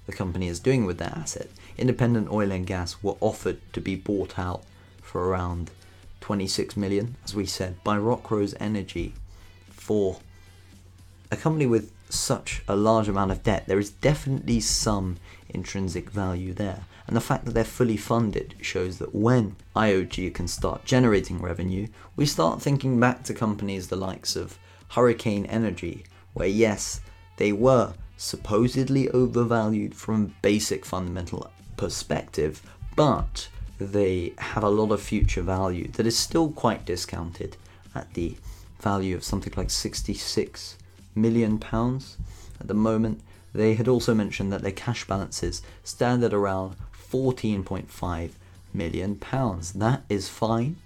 the 0.06 0.14
company 0.14 0.48
is 0.48 0.60
doing 0.60 0.86
with 0.86 0.98
that 1.00 1.18
asset. 1.18 1.50
Independent 1.78 2.32
oil 2.32 2.52
and 2.52 2.66
gas 2.66 3.04
were 3.04 3.18
offered 3.20 3.60
to 3.74 3.82
be 3.82 3.96
bought 3.96 4.40
out 4.40 4.64
for 5.02 5.28
around 5.28 5.72
26 6.22 6.76
million, 6.76 7.16
as 7.24 7.36
we 7.36 7.46
said, 7.46 7.82
by 7.84 7.98
Rockrose 7.98 8.56
Energy 8.60 9.14
for 9.70 10.20
a 11.32 11.38
company 11.38 11.66
with 11.66 11.92
such 12.10 12.64
a 12.68 12.76
large 12.76 13.08
amount 13.08 13.32
of 13.32 13.44
debt. 13.44 13.66
There 13.68 13.80
is 13.80 13.92
definitely 13.92 14.60
some 14.62 15.18
intrinsic 15.50 16.10
value 16.10 16.54
there. 16.54 16.86
And 17.08 17.16
the 17.16 17.22
fact 17.22 17.46
that 17.46 17.54
they're 17.54 17.64
fully 17.64 17.98
funded 17.98 18.56
shows 18.62 18.98
that 18.98 19.16
when 19.16 19.56
IOG 19.76 20.34
can 20.34 20.48
start 20.48 20.84
generating 20.84 21.42
revenue, 21.42 21.88
we 22.18 22.26
start 22.26 22.62
thinking 22.62 23.00
back 23.00 23.24
to 23.24 23.34
companies 23.34 23.88
the 23.88 23.96
likes 23.96 24.36
of 24.36 24.60
Hurricane 24.90 25.46
Energy, 25.46 26.04
where 26.34 26.48
yes, 26.48 27.00
they 27.38 27.54
were 27.54 27.94
supposedly 28.18 29.10
overvalued 29.10 29.96
from 29.96 30.24
a 30.24 30.42
basic 30.42 30.86
fundamental 30.86 31.50
perspective, 31.78 32.62
but 32.96 33.48
they 33.80 34.34
have 34.40 34.64
a 34.64 34.70
lot 34.70 34.92
of 34.92 35.02
future 35.02 35.42
value 35.42 35.88
that 35.90 36.08
is 36.08 36.18
still 36.18 36.52
quite 36.52 36.86
discounted 36.86 37.56
at 37.96 38.14
the 38.16 38.36
value 38.80 39.16
of 39.16 39.24
something 39.24 39.54
like 39.56 39.70
66 39.70 40.78
million 41.16 41.58
pounds 41.58 42.18
at 42.60 42.68
the 42.68 42.74
moment. 42.74 43.22
They 43.54 43.76
had 43.76 43.88
also 43.88 44.14
mentioned 44.14 44.52
that 44.52 44.62
their 44.62 44.72
cash 44.72 45.06
balances 45.06 45.62
stand 45.84 46.24
at 46.24 46.34
around 46.34 46.76
14.5 47.12 48.32
million 48.74 49.16
pounds. 49.16 49.74
That 49.74 50.04
is 50.10 50.30
fine. 50.30 50.78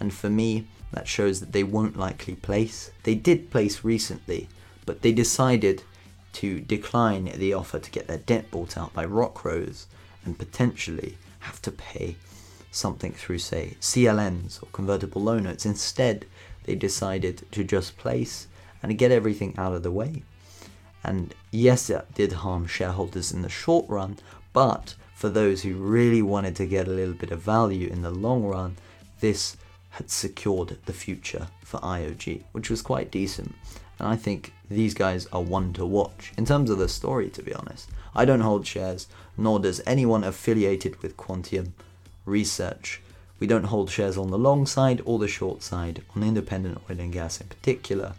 And 0.00 0.12
for 0.12 0.30
me, 0.30 0.66
that 0.92 1.08
shows 1.08 1.40
that 1.40 1.52
they 1.52 1.64
won't 1.64 1.98
likely 1.98 2.34
place. 2.34 2.90
They 3.02 3.14
did 3.14 3.50
place 3.50 3.84
recently, 3.84 4.48
but 4.86 5.02
they 5.02 5.12
decided 5.12 5.82
to 6.34 6.60
decline 6.60 7.24
the 7.36 7.52
offer 7.52 7.78
to 7.78 7.90
get 7.90 8.06
their 8.06 8.18
debt 8.18 8.50
bought 8.50 8.76
out 8.76 8.92
by 8.92 9.04
Rockrose 9.04 9.86
and 10.24 10.38
potentially 10.38 11.16
have 11.40 11.60
to 11.62 11.70
pay 11.70 12.16
something 12.70 13.12
through, 13.12 13.38
say, 13.38 13.76
CLNs 13.80 14.62
or 14.62 14.66
convertible 14.66 15.22
loan 15.22 15.44
notes. 15.44 15.66
Instead, 15.66 16.26
they 16.64 16.74
decided 16.74 17.46
to 17.50 17.64
just 17.64 17.96
place 17.96 18.46
and 18.82 18.98
get 18.98 19.10
everything 19.10 19.54
out 19.58 19.72
of 19.72 19.82
the 19.82 19.90
way. 19.90 20.22
And 21.02 21.34
yes, 21.50 21.88
it 21.90 22.06
did 22.14 22.32
harm 22.32 22.66
shareholders 22.66 23.32
in 23.32 23.42
the 23.42 23.48
short 23.48 23.88
run, 23.88 24.18
but 24.52 24.94
for 25.18 25.28
those 25.28 25.62
who 25.62 25.74
really 25.74 26.22
wanted 26.22 26.54
to 26.54 26.64
get 26.64 26.86
a 26.86 26.92
little 26.92 27.12
bit 27.12 27.32
of 27.32 27.40
value 27.40 27.88
in 27.88 28.02
the 28.02 28.10
long 28.10 28.44
run, 28.44 28.76
this 29.18 29.56
had 29.90 30.08
secured 30.08 30.78
the 30.86 30.92
future 30.92 31.48
for 31.64 31.80
IOG, 31.80 32.44
which 32.52 32.70
was 32.70 32.82
quite 32.82 33.10
decent. 33.10 33.52
And 33.98 34.06
I 34.06 34.14
think 34.14 34.52
these 34.70 34.94
guys 34.94 35.26
are 35.32 35.42
one 35.42 35.72
to 35.72 35.84
watch. 35.84 36.32
In 36.38 36.46
terms 36.46 36.70
of 36.70 36.78
the 36.78 36.88
story, 36.88 37.30
to 37.30 37.42
be 37.42 37.52
honest, 37.52 37.90
I 38.14 38.24
don't 38.24 38.42
hold 38.42 38.64
shares, 38.64 39.08
nor 39.36 39.58
does 39.58 39.80
anyone 39.84 40.22
affiliated 40.22 41.02
with 41.02 41.16
Quantium 41.16 41.72
Research. 42.24 43.00
We 43.40 43.48
don't 43.48 43.64
hold 43.64 43.90
shares 43.90 44.16
on 44.16 44.30
the 44.30 44.38
long 44.38 44.66
side 44.66 45.02
or 45.04 45.18
the 45.18 45.26
short 45.26 45.64
side, 45.64 46.00
on 46.14 46.22
independent 46.22 46.80
oil 46.88 47.00
and 47.00 47.12
gas 47.12 47.40
in 47.40 47.48
particular, 47.48 48.12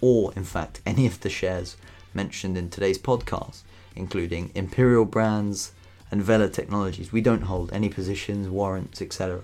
or 0.00 0.32
in 0.36 0.44
fact 0.44 0.80
any 0.86 1.06
of 1.06 1.18
the 1.22 1.28
shares 1.28 1.76
mentioned 2.14 2.56
in 2.56 2.70
today's 2.70 3.00
podcast, 3.00 3.62
including 3.96 4.52
Imperial 4.54 5.04
Brands 5.04 5.72
and 6.10 6.22
Vela 6.22 6.48
Technologies. 6.48 7.12
We 7.12 7.20
don't 7.20 7.42
hold 7.42 7.72
any 7.72 7.88
positions, 7.88 8.48
warrants, 8.48 9.02
etc. 9.02 9.42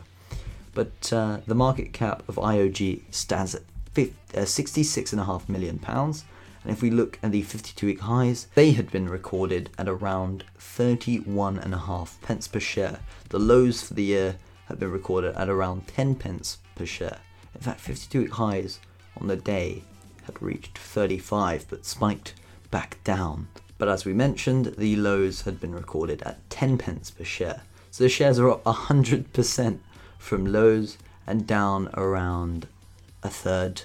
But 0.75 1.13
uh, 1.13 1.39
the 1.47 1.55
market 1.55 1.93
cap 1.93 2.23
of 2.29 2.37
IOG 2.37 3.03
stands 3.11 3.55
at 3.55 3.63
50, 3.93 4.15
uh, 4.35 4.41
66.5 4.41 5.49
million 5.49 5.79
pounds. 5.79 6.25
And 6.65 6.73
if 6.73 6.81
we 6.81 6.91
look 6.91 7.19
at 7.23 7.33
the 7.33 7.43
52 7.43 7.87
week 7.87 8.01
highs, 8.01 8.47
they 8.55 8.73
had 8.73 8.91
been 8.91 9.09
recorded 9.09 9.71
at 9.77 9.89
around 9.89 10.45
31.5 10.59 12.21
pence 12.23 12.49
per 12.49 12.61
share. 12.61 13.01
The 13.31 13.39
lows 13.39 13.83
for 13.83 13.95
the 13.95 14.05
year 14.05 14.37
have 14.67 14.79
been 14.79 14.93
recorded 14.93 15.35
at 15.35 15.49
around 15.49 15.89
10 15.89 16.15
pence 16.15 16.59
per 16.77 16.87
share. 16.87 17.19
In 17.55 17.61
fact, 17.61 17.81
52 17.81 18.21
week 18.21 18.33
highs 18.33 18.79
on 19.21 19.27
the 19.27 19.37
day 19.37 19.83
had 20.25 20.41
reached 20.41 20.79
35 20.79 21.67
but 21.69 21.85
spiked 21.85 22.35
back 22.71 23.03
down. 23.05 23.49
But 23.83 23.89
as 23.89 24.05
we 24.05 24.13
mentioned, 24.13 24.77
the 24.79 24.95
lows 24.95 25.41
had 25.41 25.59
been 25.59 25.75
recorded 25.75 26.23
at 26.23 26.49
10 26.51 26.79
pence 26.79 27.11
per 27.11 27.25
share. 27.25 27.63
So 27.91 28.05
the 28.05 28.09
shares 28.09 28.39
are 28.39 28.49
up 28.49 28.63
100% 28.63 29.79
from 30.19 30.53
lows 30.53 30.99
and 31.27 31.49
down 31.49 31.91
around 31.95 32.69
a 33.25 33.29
third 33.29 33.83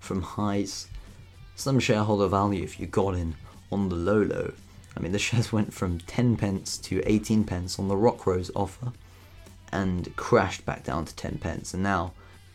from 0.00 0.20
highs. 0.20 0.88
Some 1.56 1.80
shareholder 1.80 2.26
value 2.26 2.62
if 2.62 2.78
you 2.78 2.86
got 2.86 3.14
in 3.14 3.36
on 3.72 3.88
the 3.88 3.94
low 3.96 4.20
low. 4.20 4.52
I 4.94 5.00
mean, 5.00 5.12
the 5.12 5.18
shares 5.28 5.50
went 5.50 5.72
from 5.72 6.00
10 6.00 6.36
pence 6.36 6.76
to 6.76 7.00
18 7.06 7.44
pence 7.44 7.78
on 7.78 7.88
the 7.88 7.96
Rockrose 7.96 8.50
offer 8.54 8.92
and 9.72 10.14
crashed 10.14 10.66
back 10.66 10.84
down 10.84 11.06
to 11.06 11.16
10 11.16 11.38
pence. 11.38 11.72
And 11.72 11.82
now 11.82 12.12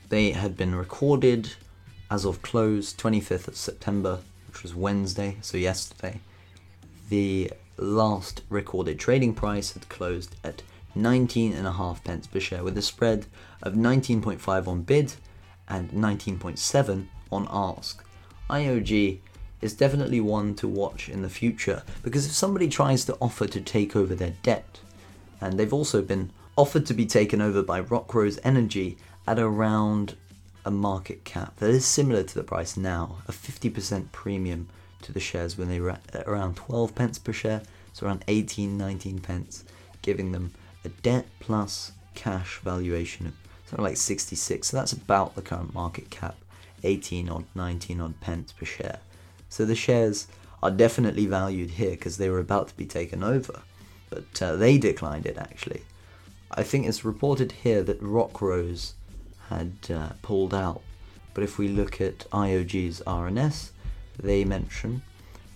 they 0.10 0.34
had 0.34 0.56
been 0.56 0.76
recorded 0.76 1.56
as 2.12 2.24
of 2.24 2.44
close 2.44 2.94
25th 2.94 3.48
of 3.48 3.58
September, 3.58 4.20
which 4.48 4.62
was 4.62 4.76
Wednesday, 4.76 5.38
so 5.42 5.58
yesterday. 5.58 6.20
The 7.10 7.52
last 7.78 8.42
recorded 8.50 9.00
trading 9.00 9.34
price 9.34 9.72
had 9.74 9.90
closed 9.90 10.36
at 10.44 10.62
19.5 10.96 12.04
pence 12.04 12.28
per 12.28 12.40
share 12.40 12.64
with 12.64 12.78
a 12.78 12.82
spread 12.82 13.26
of 13.62 13.74
19.5 13.74 14.68
on 14.68 14.82
bid 14.84 15.16
and 15.68 15.90
19.7 15.92 17.08
on 17.32 17.48
ask. 17.50 18.04
IOG 18.50 19.20
is 19.62 19.74
definitely 19.74 20.20
one 20.20 20.54
to 20.56 20.68
watch 20.68 21.10
in 21.10 21.22
the 21.22 21.30
future 21.30 21.84
because 22.04 22.26
if 22.26 22.34
somebody 22.34 22.68
tries 22.68 23.06
to 23.06 23.18
offer 23.22 23.48
to 23.48 23.62
take 23.62 23.96
over 23.96 24.14
their 24.14 24.36
debt, 24.44 24.80
and 25.42 25.58
they've 25.58 25.74
also 25.74 26.02
been 26.02 26.32
offered 26.56 26.86
to 26.86 26.94
be 26.94 27.06
taken 27.06 27.42
over 27.42 27.64
by 27.64 27.82
Rockrose 27.82 28.40
Energy 28.44 28.98
at 29.26 29.40
around 29.40 30.16
a 30.66 30.72
market 30.72 31.24
cap 31.24 31.56
that 31.58 31.70
is 31.70 31.86
similar 31.86 32.24
to 32.24 32.36
the 32.36 32.44
price 32.44 32.78
now, 32.78 33.18
a 33.28 33.32
50% 33.32 34.12
premium 34.12 34.70
to 35.04 35.12
the 35.12 35.20
shares 35.20 35.58
when 35.58 35.70
they 35.70 35.80
were 35.80 35.92
at 35.92 36.28
around 36.28 36.56
12 36.56 36.96
pence 36.96 37.20
per 37.20 37.34
share, 37.34 37.62
so 37.94 38.06
around 38.06 38.24
18, 38.28 38.78
19 38.78 39.20
pence, 39.20 39.64
giving 40.02 40.32
them 40.32 40.52
a 40.84 40.90
debt 40.90 41.28
plus 41.40 41.92
cash 42.16 42.60
valuation 42.60 43.28
of 43.28 43.34
something 43.66 43.84
like 43.84 43.98
66. 43.98 44.68
So 44.68 44.78
that's 44.78 44.94
about 44.94 45.36
the 45.36 45.42
current 45.42 45.74
market 45.74 46.10
cap, 46.10 46.36
18 46.84 47.30
odd, 47.30 47.46
19 47.56 48.02
odd 48.02 48.20
pence 48.22 48.52
per 48.52 48.66
share. 48.66 49.00
So 49.50 49.66
the 49.66 49.76
shares 49.76 50.28
are 50.62 50.72
definitely 50.72 51.26
valued 51.26 51.72
here 51.72 51.92
because 51.92 52.18
they 52.18 52.30
were 52.30 52.40
about 52.40 52.70
to 52.70 52.78
be 52.78 52.86
taken 52.86 53.24
over, 53.24 53.62
but 54.10 54.42
uh, 54.42 54.56
they 54.56 54.78
declined 54.78 55.26
it 55.26 55.38
actually. 55.38 55.84
I 56.52 56.64
think 56.64 56.88
it's 56.88 57.04
reported 57.04 57.52
here 57.52 57.84
that 57.84 58.02
Rockrose 58.02 58.94
had 59.50 59.74
uh, 59.94 60.10
pulled 60.22 60.54
out, 60.54 60.82
but 61.34 61.44
if 61.44 61.58
we 61.58 61.68
look 61.68 62.00
at 62.00 62.30
IOG's 62.30 63.02
RNS, 63.06 63.72
they 64.18 64.44
mention 64.44 65.02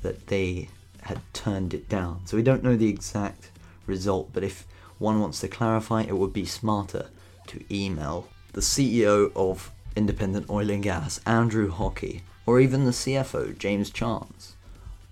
that 0.02 0.28
they 0.28 0.70
had 1.02 1.22
turned 1.34 1.74
it 1.74 1.88
down. 1.90 2.22
So 2.26 2.38
we 2.38 2.44
don't 2.44 2.64
know 2.64 2.76
the 2.76 2.90
exact 2.90 3.52
result, 3.86 4.30
but 4.34 4.44
if 4.44 4.66
one 5.00 5.20
wants 5.20 5.40
to 5.42 5.48
clarify, 5.48 6.02
it 6.02 6.18
would 6.18 6.34
be 6.34 6.46
smarter 6.46 7.08
to 7.48 7.64
email 7.74 8.28
the 8.54 8.62
CEO 8.62 9.32
of 9.36 9.72
Independent 9.96 10.50
Oil 10.50 10.70
and 10.70 10.84
Gas, 10.84 11.20
Andrew 11.26 11.70
Hockey, 11.70 12.24
or 12.46 12.60
even 12.60 12.86
the 12.86 12.92
CFO, 12.92 13.58
James 13.58 13.90
Chance, 13.90 14.56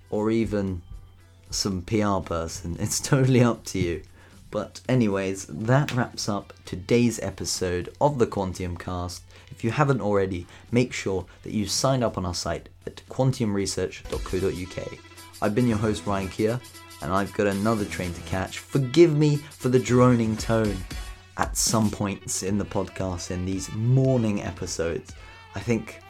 or 0.10 0.32
even 0.32 0.82
some 1.50 1.82
PR 1.82 2.20
person. 2.20 2.78
It's 2.80 3.00
totally 3.00 3.42
up 3.42 3.64
to 3.66 3.80
you. 3.80 4.04
But, 4.52 4.82
anyways, 4.88 5.46
that 5.48 5.94
wraps 5.94 6.30
up 6.30 6.54
today's 6.66 7.20
episode 7.20 7.90
of 8.00 8.20
the 8.20 8.28
Quantium 8.28 8.80
Cast. 8.80 9.24
If 9.52 9.64
you 9.64 9.72
haven't 9.72 10.02
already, 10.02 10.48
make 10.72 10.94
sure 10.94 11.26
that 11.44 11.54
you 11.54 11.68
sign 11.68 12.04
up 12.04 12.18
on 12.18 12.26
our 12.26 12.34
site 12.34 12.70
at 12.86 13.02
quantiumresearch.co.uk. 13.10 15.00
I've 15.42 15.56
been 15.56 15.68
your 15.68 15.78
host, 15.78 16.06
Ryan 16.06 16.30
Kia, 16.30 16.60
and 17.02 17.12
I've 17.14 17.34
got 17.34 17.48
another 17.48 17.86
train 17.86 18.14
to 18.14 18.22
catch. 18.22 18.60
Forgive 18.60 19.16
me 19.16 19.36
for 19.38 19.70
the 19.70 19.80
droning 19.80 20.38
tone 20.38 20.78
at 21.38 21.58
some 21.58 21.92
points 21.92 22.44
in 22.44 22.58
the 22.58 22.66
podcast 22.66 23.32
in 23.32 23.46
these 23.46 23.72
morning 23.74 24.42
episodes. 24.42 25.14
I 25.54 25.60
think 25.60 26.02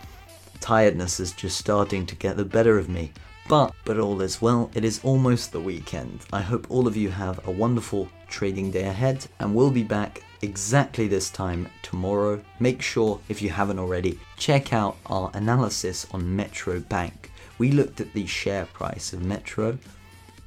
tiredness 0.59 1.19
is 1.19 1.31
just 1.31 1.57
starting 1.57 2.05
to 2.05 2.15
get 2.15 2.38
the 2.38 2.45
better 2.45 2.77
of 2.77 2.89
me. 2.89 3.11
But 3.47 3.75
but 3.86 3.99
all 3.99 4.21
is 4.21 4.41
well. 4.41 4.71
It 4.73 4.84
is 4.84 4.99
almost 5.03 5.51
the 5.51 5.60
weekend. 5.60 6.21
I 6.34 6.41
hope 6.41 6.65
all 6.69 6.88
of 6.88 6.97
you 6.97 7.10
have 7.10 7.47
a 7.47 7.51
wonderful 7.51 8.10
trading 8.27 8.71
day 8.71 8.86
ahead 8.86 9.27
and 9.39 9.53
we'll 9.53 9.69
be 9.69 9.84
back 9.84 10.23
exactly 10.41 11.08
this 11.08 11.29
time 11.29 11.69
tomorrow. 11.84 12.41
Make 12.60 12.81
sure 12.81 13.19
if 13.29 13.43
you 13.43 13.49
haven't 13.49 13.77
already 13.77 14.19
check 14.38 14.73
out 14.73 14.97
our 15.05 15.29
analysis 15.36 16.08
on 16.12 16.36
Metro 16.36 16.79
Bank. 16.79 17.31
We 17.60 17.71
looked 17.71 18.01
at 18.01 18.13
the 18.13 18.25
share 18.25 18.65
price 18.65 19.13
of 19.13 19.21
Metro 19.21 19.77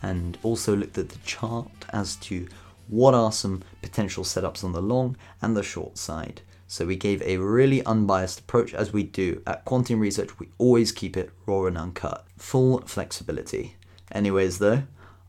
and 0.03 0.37
also 0.43 0.75
looked 0.75 0.99
at 0.99 1.09
the 1.09 1.19
chart 1.19 1.71
as 1.91 2.17
to 2.17 2.49
what 2.89 3.15
are 3.15 3.31
some 3.31 3.63
potential 3.81 4.25
setups 4.25 4.65
on 4.65 4.73
the 4.73 4.83
long 4.83 5.17
and 5.41 5.57
the 5.57 5.63
short 5.63 5.99
side. 5.99 6.41
So 6.71 6.85
we 6.85 6.97
gave 6.97 7.23
a 7.23 7.39
really 7.39 7.83
unbiased 7.85 8.41
approach 8.41 8.75
as 8.75 8.93
we 8.93 9.03
do 9.03 9.43
at 9.47 9.65
Quantium 9.65 10.01
Research. 10.01 10.39
We 10.39 10.51
always 10.59 10.93
keep 10.93 11.17
it 11.17 11.31
raw 11.47 11.65
and 11.65 11.79
uncut, 11.79 12.27
full 12.37 12.83
flexibility. 12.83 13.77
Anyways, 14.13 14.59
though, 14.59 14.83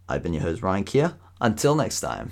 I've 0.10 0.21
been 0.21 0.34
your 0.34 0.43
host 0.43 0.62
Ryan 0.62 0.84
Kia. 0.84 1.15
Until 1.39 1.75
next 1.75 2.02
time. 2.02 2.32